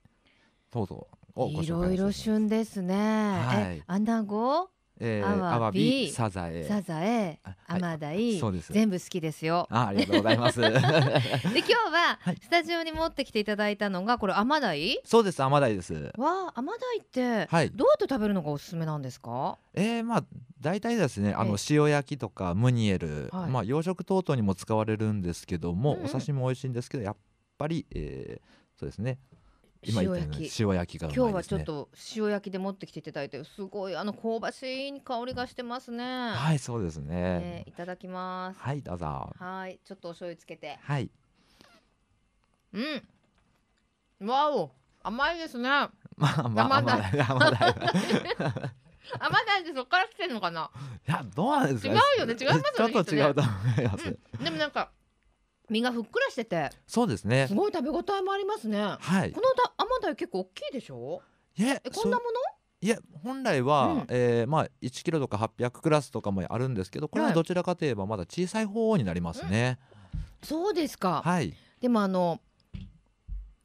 [0.71, 1.03] 等々
[1.35, 4.69] をご紹介いろいろし旬ですね、はいえアナゴ？
[4.99, 6.65] えー、アワビサザエ。
[6.65, 9.67] サザエ、アマダイ、そうです全部好きですよ。
[9.71, 10.59] あ、ありがとうございます。
[10.61, 10.91] で今日
[11.91, 14.99] ははいスタジオに持ってきていただいたのがこれアマダイ？
[15.05, 15.93] そうです、アマダイです。
[16.17, 19.57] わあ、アマダイってはいどうやって食べるのがおすすめなんですか？
[19.73, 20.23] えー、まあ
[20.59, 27.15] 大体ですねあのえ塩焼きとかムニエル、はいまあ養殖等々にも使われるんですけども、うんうんお刺身も美味しいんですけどやっ
[27.57, 29.17] ぱり、えー、そうですね
[29.81, 30.61] 今言ったように塩焼き。
[30.63, 31.13] 塩焼きがね。
[31.15, 36.31] 今日はちょっと塩焼きで持ってきていただいてすごいあの香ばしい香りがしてますね。
[36.31, 38.59] はいそうですえねーいただきます。
[38.59, 39.29] はいどうぞ。
[39.37, 40.77] はい、ちょっとお醤油つけて。
[40.81, 41.09] はい。
[42.73, 44.27] うん。
[44.27, 45.69] わお、甘いですね。
[45.69, 48.71] まあまあ甘鯛甘鯛甘鯛
[49.17, 50.69] 甘鯛ってそこから来てるのかな。
[51.07, 52.25] いやどうなんですか違うよ。
[52.25, 52.57] ね違いますよ。
[52.57, 53.49] ねちょっと違うと思
[53.81, 54.91] います、うん、でもなんか
[55.69, 57.47] 身がふっくらしてて、そうですね。
[57.47, 58.79] すごい食べ応えもありますね。
[58.99, 59.31] はい。
[59.31, 61.21] このだ甘鯛結構大きいでしょ？
[61.57, 62.31] いええ、こんなもの？
[62.81, 64.05] いや本来は、うん。
[64.09, 67.35] えーまあ1キロとか800クラスとかもあるんですけどこれははい。
[67.35, 69.77] どちらかといえばまだ小さい方になりますね、
[70.41, 71.21] そうですか。
[71.23, 71.53] はい。
[71.81, 72.39] でもあの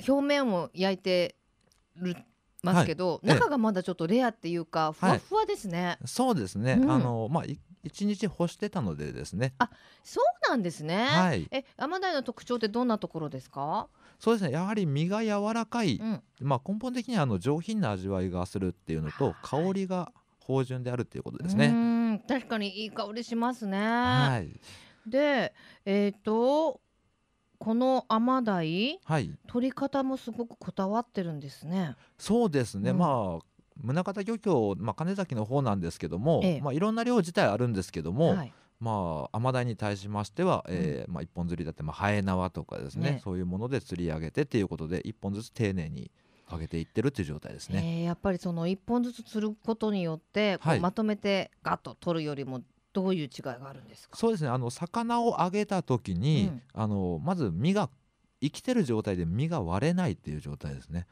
[0.07, 1.37] 表面を焼いて
[1.97, 2.17] る
[2.63, 3.21] ますけど、はい。
[3.25, 3.35] ええ。
[3.35, 5.99] 中がまだちょっとレアっていうかふわふわですね。
[6.05, 6.91] そうですね、うん。
[6.91, 7.45] あのまあ
[7.85, 9.55] い一日干してたのでですね。
[10.03, 11.07] そうなんですね。
[11.07, 11.49] はい。
[11.51, 13.89] え、甘鯛の特徴ってどんなところですか？
[14.19, 14.53] そうですね。
[14.53, 16.23] やはり身が柔らかい、うん。
[16.41, 22.23] まあ根本的にはあの上品な味わいがするっていうのと香りが芳醇であるっていうことですね、うん。
[22.27, 23.79] 確かにいい香りしますね。
[23.79, 24.61] はい。
[25.07, 26.81] で、えっ、と
[27.59, 29.31] この甘鯛はい。
[29.47, 31.97] 取り方もすごくこだわってるんですね。
[32.19, 32.99] そうですね、うん。
[32.99, 33.45] まあ
[33.83, 38.53] 宗像漁協、まあ、金崎の方なんですけども、ええまあ、いろんな量自体あるんですけども、はい。
[38.81, 46.11] まあ、甘鯛に対しましては、えーまあ、一本釣りだって、まあ、ハエ縄とかですねねそういうもので釣り上げてっていうことで一本ずつ丁寧に
[46.51, 47.83] 上げていってるっていう状態ですね。
[47.83, 54.17] えーやっぱりその一本ずつ釣ることによって、はいまとめてガッと取るよりもどういう違いがあるんですか？
[54.17, 57.89] そうですねあの魚を揚げた時に、うんあのまず身が
[58.43, 61.07] 生きてる状態で身が割れないっていう状態ですね。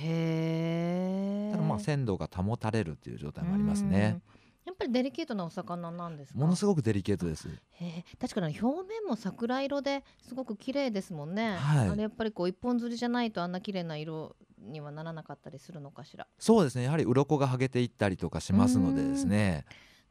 [0.00, 1.50] へえ。
[1.52, 4.20] だからまあ鮮度が保たれるっていう状態もありますね。
[4.24, 4.38] うん。
[4.64, 6.38] やっぱりデリケートなお魚なんですか？
[6.38, 7.48] ものすごくデリケートです。
[7.48, 7.52] へ
[7.84, 11.56] え確かに表面も桜色ですごく綺麗ですもんね。
[11.56, 16.26] はいあれやっぱりこう一本釣りじゃないとあんな綺麗な色にはならなかったりするのかしら。
[16.38, 19.64] そうですねやはり鱗が剥げていったりとかしますのでですね。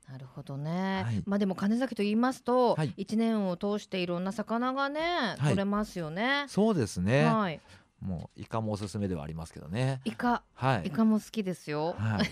[0.09, 1.03] なるほどね。
[1.05, 4.99] はいまあでも金崎と言いますと、はい一年を通していろんな魚がね、
[5.37, 6.43] い取れますよね。
[6.49, 7.23] そうですね。
[7.23, 7.61] はい。
[8.01, 10.01] もうイカもおすすめではありますけどね。
[10.05, 10.87] イカ、はい。
[10.87, 11.95] イカも好きですよ。
[11.97, 12.29] はい。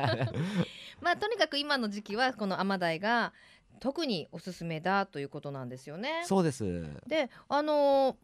[1.00, 3.32] まあとにかく今の時期はこのアマダイが
[3.80, 6.22] 特におすすめだということなんですよね。
[6.24, 6.86] そうです。
[7.08, 8.16] で、あのー、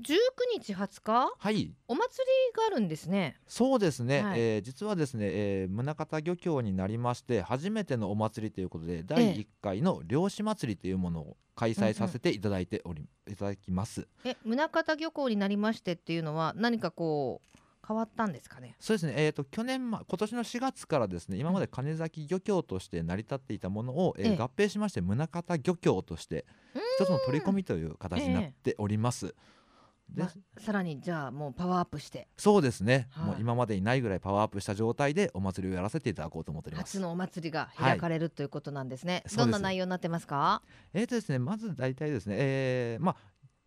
[0.00, 0.16] 19
[0.60, 1.32] 日20日？
[1.38, 1.72] はい。
[1.88, 3.36] お祭りがあるんですね。
[3.46, 4.22] そうですね。
[4.22, 14.08] はいえー実はですね、えー宗像漁協になりまして初めてのお祭りということで第1回の漁師祭りというものを開催させていただいており、いただきます。
[14.24, 18.76] え、宗像漁港になりましてっていうのは何かこう変わったんですかね？
[18.80, 19.14] そうですね。
[19.16, 26.46] えっ、と去年ま今年の4月からですね、今まで金崎漁協として成り立っていたものを、えーええ合併しまして宗像漁協として
[26.98, 29.34] 一つの取り込みという形になっております。
[30.14, 32.28] でまさらにじゃあもうパワーアップして。
[32.36, 33.26] そうですね、はい。
[33.26, 36.98] もう今までにないぐらいパワーアップした状態でお祭りをやらせていただこうと思っております。
[36.98, 37.00] 初。
[37.00, 39.22] のお祭りが開かれる、ということなんですね。
[39.36, 40.62] どんな内容になってますか？
[40.92, 43.16] えーとですね、まず大体ですね、えーまあ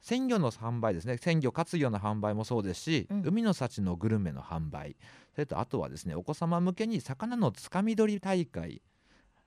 [0.02, 1.18] 鮮魚の販売ですね。
[1.18, 3.22] 鮮魚活魚の販売もそうですし、うん。
[3.26, 4.98] 海の幸のグルメの販売。
[5.34, 8.82] それとあとはですねお子様向けに魚のつかみ取り大会。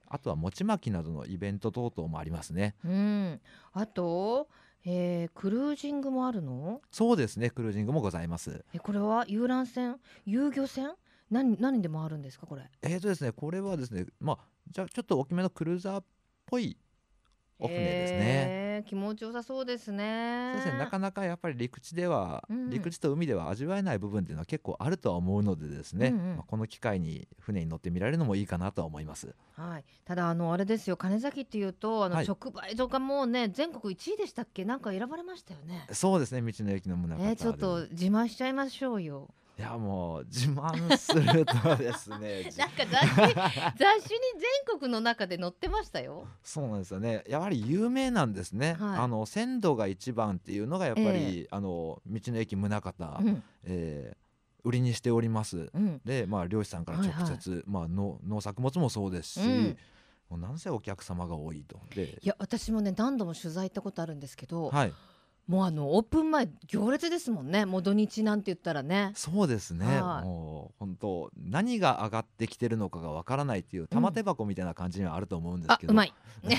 [0.09, 2.75] あとは餅巻きなどのイベント等々もありますね。
[2.85, 3.41] うん。
[3.73, 4.49] あと、
[4.89, 6.81] えー、クルージングもあるの？
[6.93, 10.95] そうですねクルージングもございますえこれは遊覧船、遊漁船？
[11.29, 12.63] 何何で回るんですかこれ？
[12.83, 14.39] えーとですねこれはですねまあ
[14.71, 16.05] じゃあちょっと大きめのクルーザーっ
[16.47, 16.77] ぽい
[17.59, 20.53] お船ですね、えー気持ちよさそうですね。
[20.57, 20.79] そうですね。
[20.79, 26.37] なかなかやっぱり陸地では、うん陸地と海では味わえない部分っていうのは結構あるとは思うのでですね、うんうん。
[26.37, 29.35] まあ、この機会に船に乗ってみられるのもいいかなとは思います。
[29.55, 29.85] はい。
[30.05, 30.99] ただあのあれですよ。
[30.99, 32.27] 金崎っていうとあの、はい。
[32.27, 34.67] 直売所がもうね全国一位でしたっけ？
[34.67, 35.87] なんか選ばれましたよね。
[35.93, 36.43] そうですね。
[36.43, 39.31] 道の駅の宗像えー、ちょっとで自慢しちゃいましょうよ。
[39.59, 43.35] いやもう自慢するとですね じなんか雑誌
[43.79, 44.21] 雑誌に
[44.67, 46.27] 全国の中で載ってましたよ。
[46.43, 47.25] そうなんですよね。
[47.27, 48.99] やはり有名なんですね、はい。
[48.99, 53.43] あの鮮度が一番っていうのがやっぱり、えあの道の駅宗像、うん。
[53.65, 54.27] えー
[54.65, 55.71] 売りにしております。
[55.73, 56.01] うん。
[56.05, 59.79] でまあ漁師さんから直接、まあ農農作物もそうですし、うん。
[60.29, 61.81] もうなんせお客様が多いと。
[61.95, 64.93] でいや私もね何度も取材行ったことあるんですけど、はい
[65.47, 67.67] もうあのオープン前行列ですもんね。
[67.67, 69.13] もう土日なんて言ったらね。
[69.15, 76.13] そうですね、はいもう本当何が上がってきてるのかがわからないっていう玉手箱みたいな感じにはあると思うんですけど、あうまい。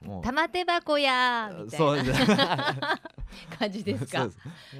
[0.00, 0.22] もう。
[0.22, 3.00] 玉手箱やみたいな。
[3.58, 4.28] 感じですか。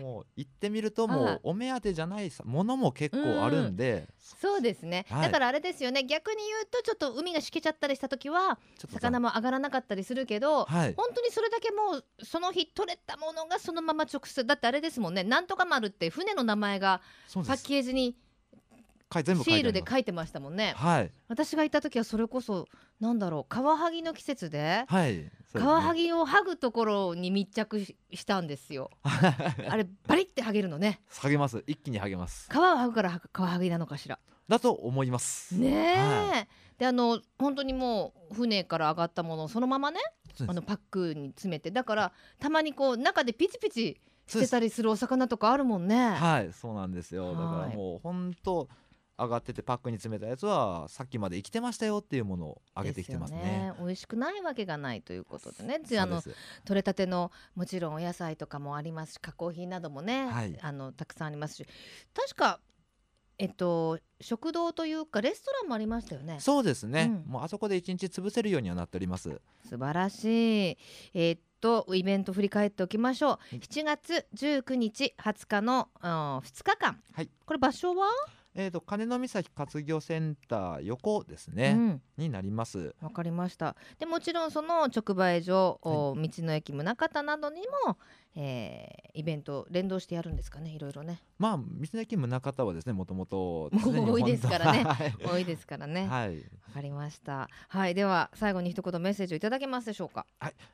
[0.01, 5.23] もう行ってみるともはいうお目当てじゃないさものも結構あるんで、そうですね、はい。
[5.23, 6.05] だからあれですよね。
[6.05, 8.59] 逆に言うとちょっと海がしけちゃったりした時は
[8.89, 10.95] 魚も上がらなかったりするけど、はい。
[10.95, 15.25] 本当にそれだけもうその日取れたものがそのまま直接だってあれですもんね。
[15.25, 17.01] なんとか丸って船の名前が
[17.35, 18.17] パッケージに
[19.13, 20.75] シールでい書いてましたもんね。
[20.77, 21.11] はい。
[21.29, 22.67] 私が行った時はそれこそ
[23.01, 28.91] なんだろうカワハギの季節ではいカワハギを剥ぐところに密着ししたんですよ。
[29.69, 31.01] あれバリって剥げるのね。
[31.23, 31.63] 励ます。
[31.67, 32.49] 一気に励ます。
[32.51, 34.19] 皮を剥ぐからはカワハギなのかしら。
[34.49, 35.57] だと思います。
[35.57, 36.47] ねえ、は
[36.79, 40.01] であの本当にもう船から上がったものをそのままね
[40.47, 41.71] あのパックに詰めて。
[41.71, 46.11] だからたまにこう中でピチピチしてたりするお魚とかあるもんね。
[46.11, 47.33] はいそうなんですよ。
[47.33, 47.71] だかはい。
[47.71, 48.69] らもう本当
[49.19, 53.67] 上がっててパックに詰めたやつはさっきまで生きてましたよっていうものをあげてきてますね。
[53.69, 55.81] よ美味しくないわけがないということでね。
[55.99, 56.23] あの
[56.65, 60.59] 取れたてのもちろんお野菜とかもありますし加工品などもね、はい。
[60.61, 61.67] あのたくさんありますし。
[62.15, 62.61] 確か
[63.39, 66.39] えっと食堂というかレストランもありましたよね。
[66.41, 67.33] そうですね、うん。
[67.33, 69.41] もうあそこで一日潰せるようにはなっております。
[69.69, 70.79] 素晴らしい。
[71.15, 73.57] えーっとイベント振り返っておきましょう。
[73.57, 73.59] い。
[73.59, 77.01] 7月19日20日の、うん、2日間。
[77.15, 77.31] はい。
[77.47, 78.09] これ場所は？
[78.59, 82.03] えー、と金の岬活魚センター横ですね、うん。
[82.17, 83.77] になりますわかりました。
[83.99, 87.99] でもちろんその直売所、お道の駅宗像などにも、
[88.35, 90.71] えーイベント連動してやるんですかね。
[90.71, 91.23] いろいろね。
[91.39, 96.03] まあ道の駅宗像はですねもともと多いですからねはい多いですからね。
[96.03, 96.43] わ、はい
[96.73, 97.49] かりました。
[97.69, 97.95] はい。
[97.95, 100.27] では最後に一言メッセージをいただけますでしょうか。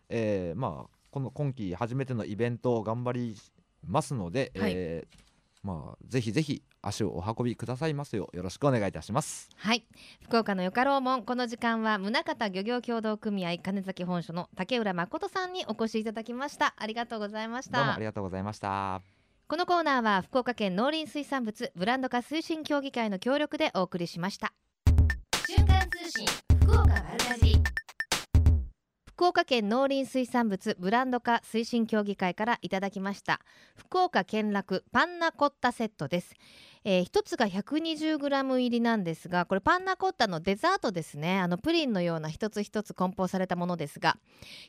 [0.09, 3.37] えーまあこの今期初めてのイベントを頑張り
[3.87, 5.19] ますので、はいえー
[5.63, 9.49] まあぜひぜひ足をお運びくださいますようよろしくお願いいたします。
[9.57, 9.85] はい。
[10.25, 16.75] 福岡のよかろうもんこの時間は宗像漁業協同組合金崎本所の竹浦誠さんにお越しいただきました。
[16.77, 17.79] ありがとうございました。
[17.79, 19.01] どうもありがとうございました。
[19.49, 24.53] このコーナーは福岡県農林水産物ブランド化推進協議会の協力でお送りしました。
[25.47, 26.27] 瞬間通信
[26.63, 27.62] 福岡丸かじり
[29.23, 33.39] 福岡県農林水産物ブランド化推進協議会からいただきました。
[33.77, 36.35] 福岡県楽パンナコッタセットです、
[36.83, 41.39] えー、つが 120g 入りなんですがこれパンナコッタのデザートですね。
[41.39, 44.17] あのプリンのような一つ一つ梱包されたものですが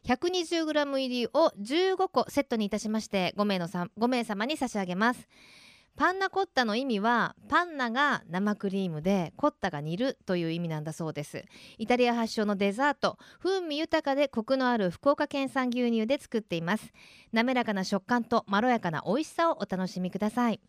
[0.06, 5.28] 120g 入りを15個セットにいたしまして5名のさ5名様に差し上げます。
[5.96, 11.46] パンナコッタの意味はパンナが生クリームでコッタが煮るという意味なんだそうです。
[11.78, 16.92] イタリア発祥のデザート風味豊かでコクのある福岡県産牛乳で作っています。
[17.32, 20.60] 滑らかな食感とまろやかな美味しさをお楽しみください。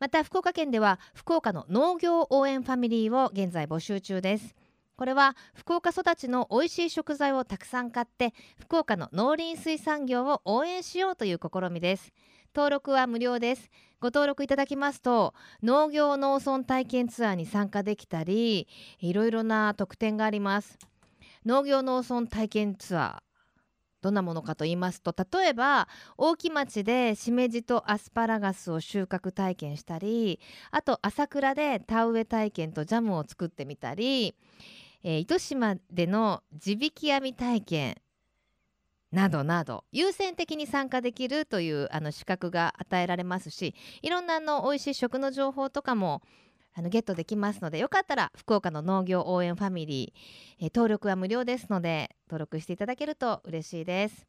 [0.00, 4.54] また福岡県では福岡の農業応援ファミリーを現在募集中です。
[4.96, 12.14] これは福岡育ちの美味しい食材をたくさん買って福岡の農林水産業を応援しようという試みです。
[12.54, 13.70] 登録は無料です。
[14.00, 18.68] ご登録いただきますと農業農村体験ツアーに参加できたり
[19.00, 20.78] いろいろな特典があります。
[21.46, 23.26] 農業農村体験ツアー
[24.02, 25.88] どんなものかと言いますと例えば
[26.18, 30.40] 大木町でしめじとアスパラガスを収穫体験したり
[30.70, 34.34] あと朝倉で田植え体験とジャムを作ってみたり、
[35.02, 37.96] えー糸島での地引き網体験
[39.16, 46.20] などなど優先的に参加できるというあの資格が与えられますしいろんなあの美味しい食の情報とかも
[46.74, 54.26] あのゲットできますのでよかったら福岡の農業応援ファミリー、えー登録は無料ですので登録していただけると嬉しいです。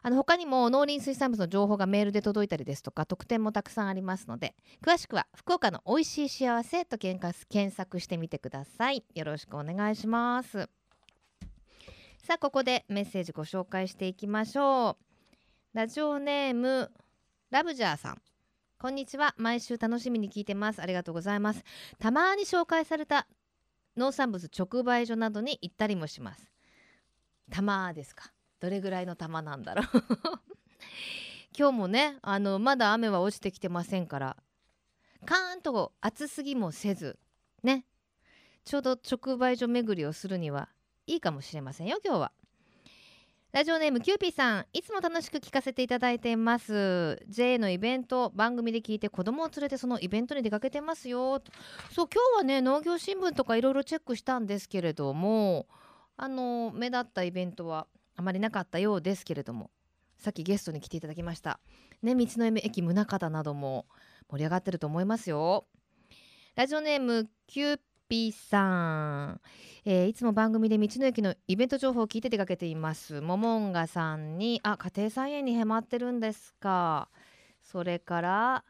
[0.00, 10.70] あの他にも農林水産物の情報がメールで届いたりですとか特典もたくさんありますので詳しくは福岡の美味しい幸せと検索検索してみてくださいよろしくお願いします
[12.28, 15.04] さあここでメッセージご紹介していきましょう。
[15.72, 16.92] ラジオネーム
[17.50, 18.20] ラブジャーさん。
[18.78, 19.34] こんにちは。
[19.38, 20.82] 毎週楽しみに聞いてます。
[20.82, 21.64] ありがとうございます。
[21.98, 23.26] たまに紹介された
[23.96, 26.52] 農産物直売所などに行ったりもします。
[27.50, 28.30] たまですか。
[28.60, 29.86] どれぐらいの玉なんだろう。
[31.58, 34.36] 今日もねあのまだ雨は落ちてきてませんから
[35.24, 37.18] カーンと暑すぎもせず
[37.62, 37.86] ね。
[38.66, 40.68] ちょうど直売所巡りをするには
[41.08, 42.32] いいかもしれませんよ今日は。
[43.50, 44.66] ラジオネームキューピーさん。
[44.74, 47.24] いつも楽しく聞かせていただいています。
[47.28, 51.42] JA のイベント番組で聞いて子供を連れてそのイベントに出かけてますよ。
[51.90, 55.66] そう今日はね農業新聞とかいろいろチェックしたんですけれども
[56.18, 59.70] あの目立ったイベントはあまりなかったようですけれども
[60.18, 61.58] さっきゲストに来ていただきました。
[62.02, 63.86] ね道の駅宗像なども
[64.28, 65.64] 盛り上がってると思いますよ。
[66.54, 69.40] ラジオネームキューピーさん、
[69.84, 73.20] えーいつも番組で道の駅のイベント情報を聞いて出かけています。
[73.20, 77.08] モモンガさんにあ家庭菜園にハマってるんですか。
[77.62, 78.64] それから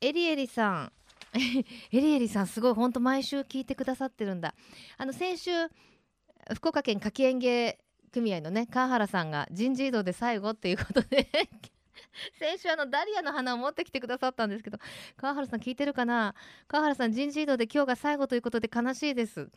[0.00, 0.92] エリエリさん。
[1.92, 4.54] エリエリさんすごい本当毎週聞いてくださってるんだ。
[4.96, 5.50] あの先週
[6.54, 7.78] 福岡県夏季園芸
[8.10, 11.28] 組合のね川原さんが人事異動で最後っていうことで
[12.38, 14.78] 先週あのダリアの花を持ってきてくださったんですけど
[15.16, 16.34] 川原さん聞いてるかな？
[16.68, 19.50] 川原さん人事異動で今日が最後ということで悲しいです。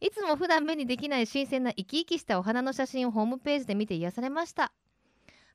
[0.00, 4.72] いつも普段目にできない新鮮な生き生きしたお花の写真をホームページで見て癒されました。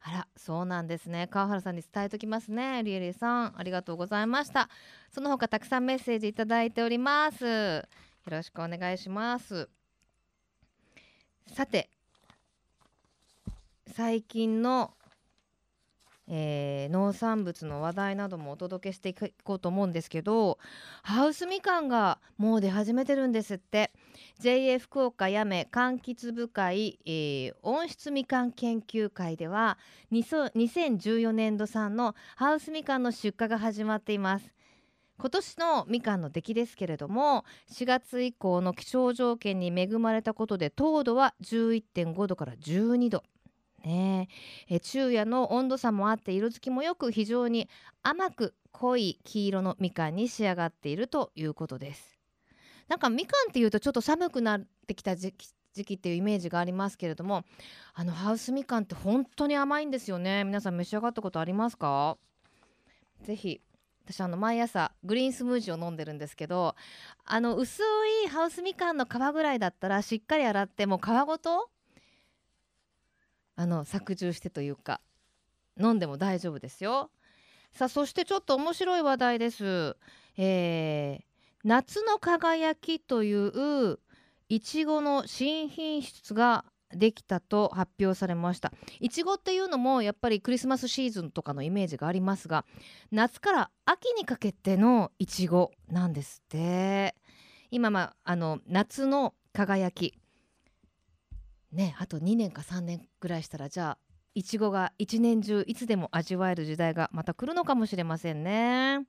[0.03, 1.27] あらそうなんですね。
[1.27, 2.81] 川原さんに伝えときますね。
[2.83, 4.69] リエリエさんありがとうございました。
[5.11, 7.45] その他たくさんメッセージいただいております。
[7.45, 7.83] よ
[8.27, 9.69] ろしくお願いします。
[11.47, 11.89] さて
[13.87, 14.93] 最近の
[16.33, 20.57] えー農産物の話題などもお届けしていこうと思うんですけど
[21.03, 23.91] ハウスみかんがもう出始めてるんですって。
[24.39, 29.77] JA 福岡やめ柑橘部会、えー温室みかん研究会では
[30.11, 34.51] 2014年度産のハウスみかんの出荷が始まっています。
[35.19, 43.23] 今年のみかんの出来ですけれども4月以降の気象条件に恵まれたことで糖度は11.5度から12度。
[43.83, 44.29] ね。
[44.69, 47.69] え昼夜の温度差もあって色づきもよく非常に
[48.03, 52.17] 甘く濃い黄色のみかんに仕上がっているということです。
[52.87, 57.45] なんかみかんっていうとちょっと寒くなってきた時期時期っていうイメージがありますけれども
[57.93, 60.43] あのハウスみかんって本当に甘いんですよね。
[60.43, 62.17] 皆さん召し上がったことありますか？
[63.23, 63.61] ぜひ
[64.03, 66.75] 私あの毎朝グリーンスムージーを飲んでるんですけど
[67.23, 67.83] あの薄
[68.25, 71.69] いハウスみかんの皮ぐらいだったらしっかり洗ってもう皮ごと
[73.61, 75.01] あの搾汁してというか
[75.79, 77.11] 飲んでも大丈夫ですよ。
[77.73, 79.95] さあそしてちょっと面白い話題です、
[80.37, 81.23] えー
[81.63, 83.99] 夏の輝きという
[84.49, 88.73] いちごの新品種ができたと発表されました。
[88.99, 92.65] いちごっていうのもやっぱりクリスマスシーズンとかのイメージがありますが
[93.11, 97.13] 夏から秋にかけてのいちごなんですって。
[97.69, 100.15] 今まああの夏の輝き
[101.71, 103.97] ねあと2年か3年ぐらいしたらじゃあ
[104.33, 109.05] いちごが一年中いつでも味わえる時代がまた来るのかもしれませんね。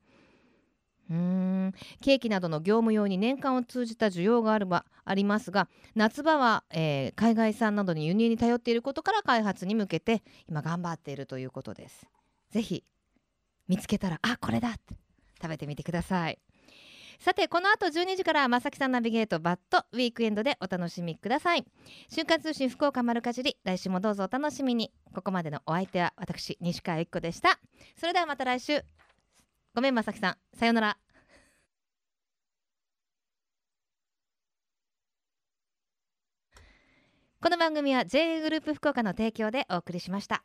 [1.11, 12.07] うんケーキなどの業務用に年間を通じた需要があるばありますが夏場は、えー海外産などに輸入に頼っていることから開発に向けて今頑張っているということです。
[12.51, 12.85] ぜひ
[13.69, 14.97] 見つけたらあこれだって
[15.41, 16.39] 食べてみてください。
[17.23, 21.65] さてこの後12時から正木さんナビゲートバットウィークエンドでお楽しみください。
[22.09, 24.91] 瞬間通信福岡丸かじり来週もどうぞお楽しみに。
[25.15, 27.61] ここまでのお相手は私西川由紀子でした。
[27.97, 28.83] それではまた来週。
[29.73, 30.37] ごめん正木さん。
[30.59, 30.99] さようなら。
[37.41, 40.43] この番組は JA グループ福岡の提供でお送りしました。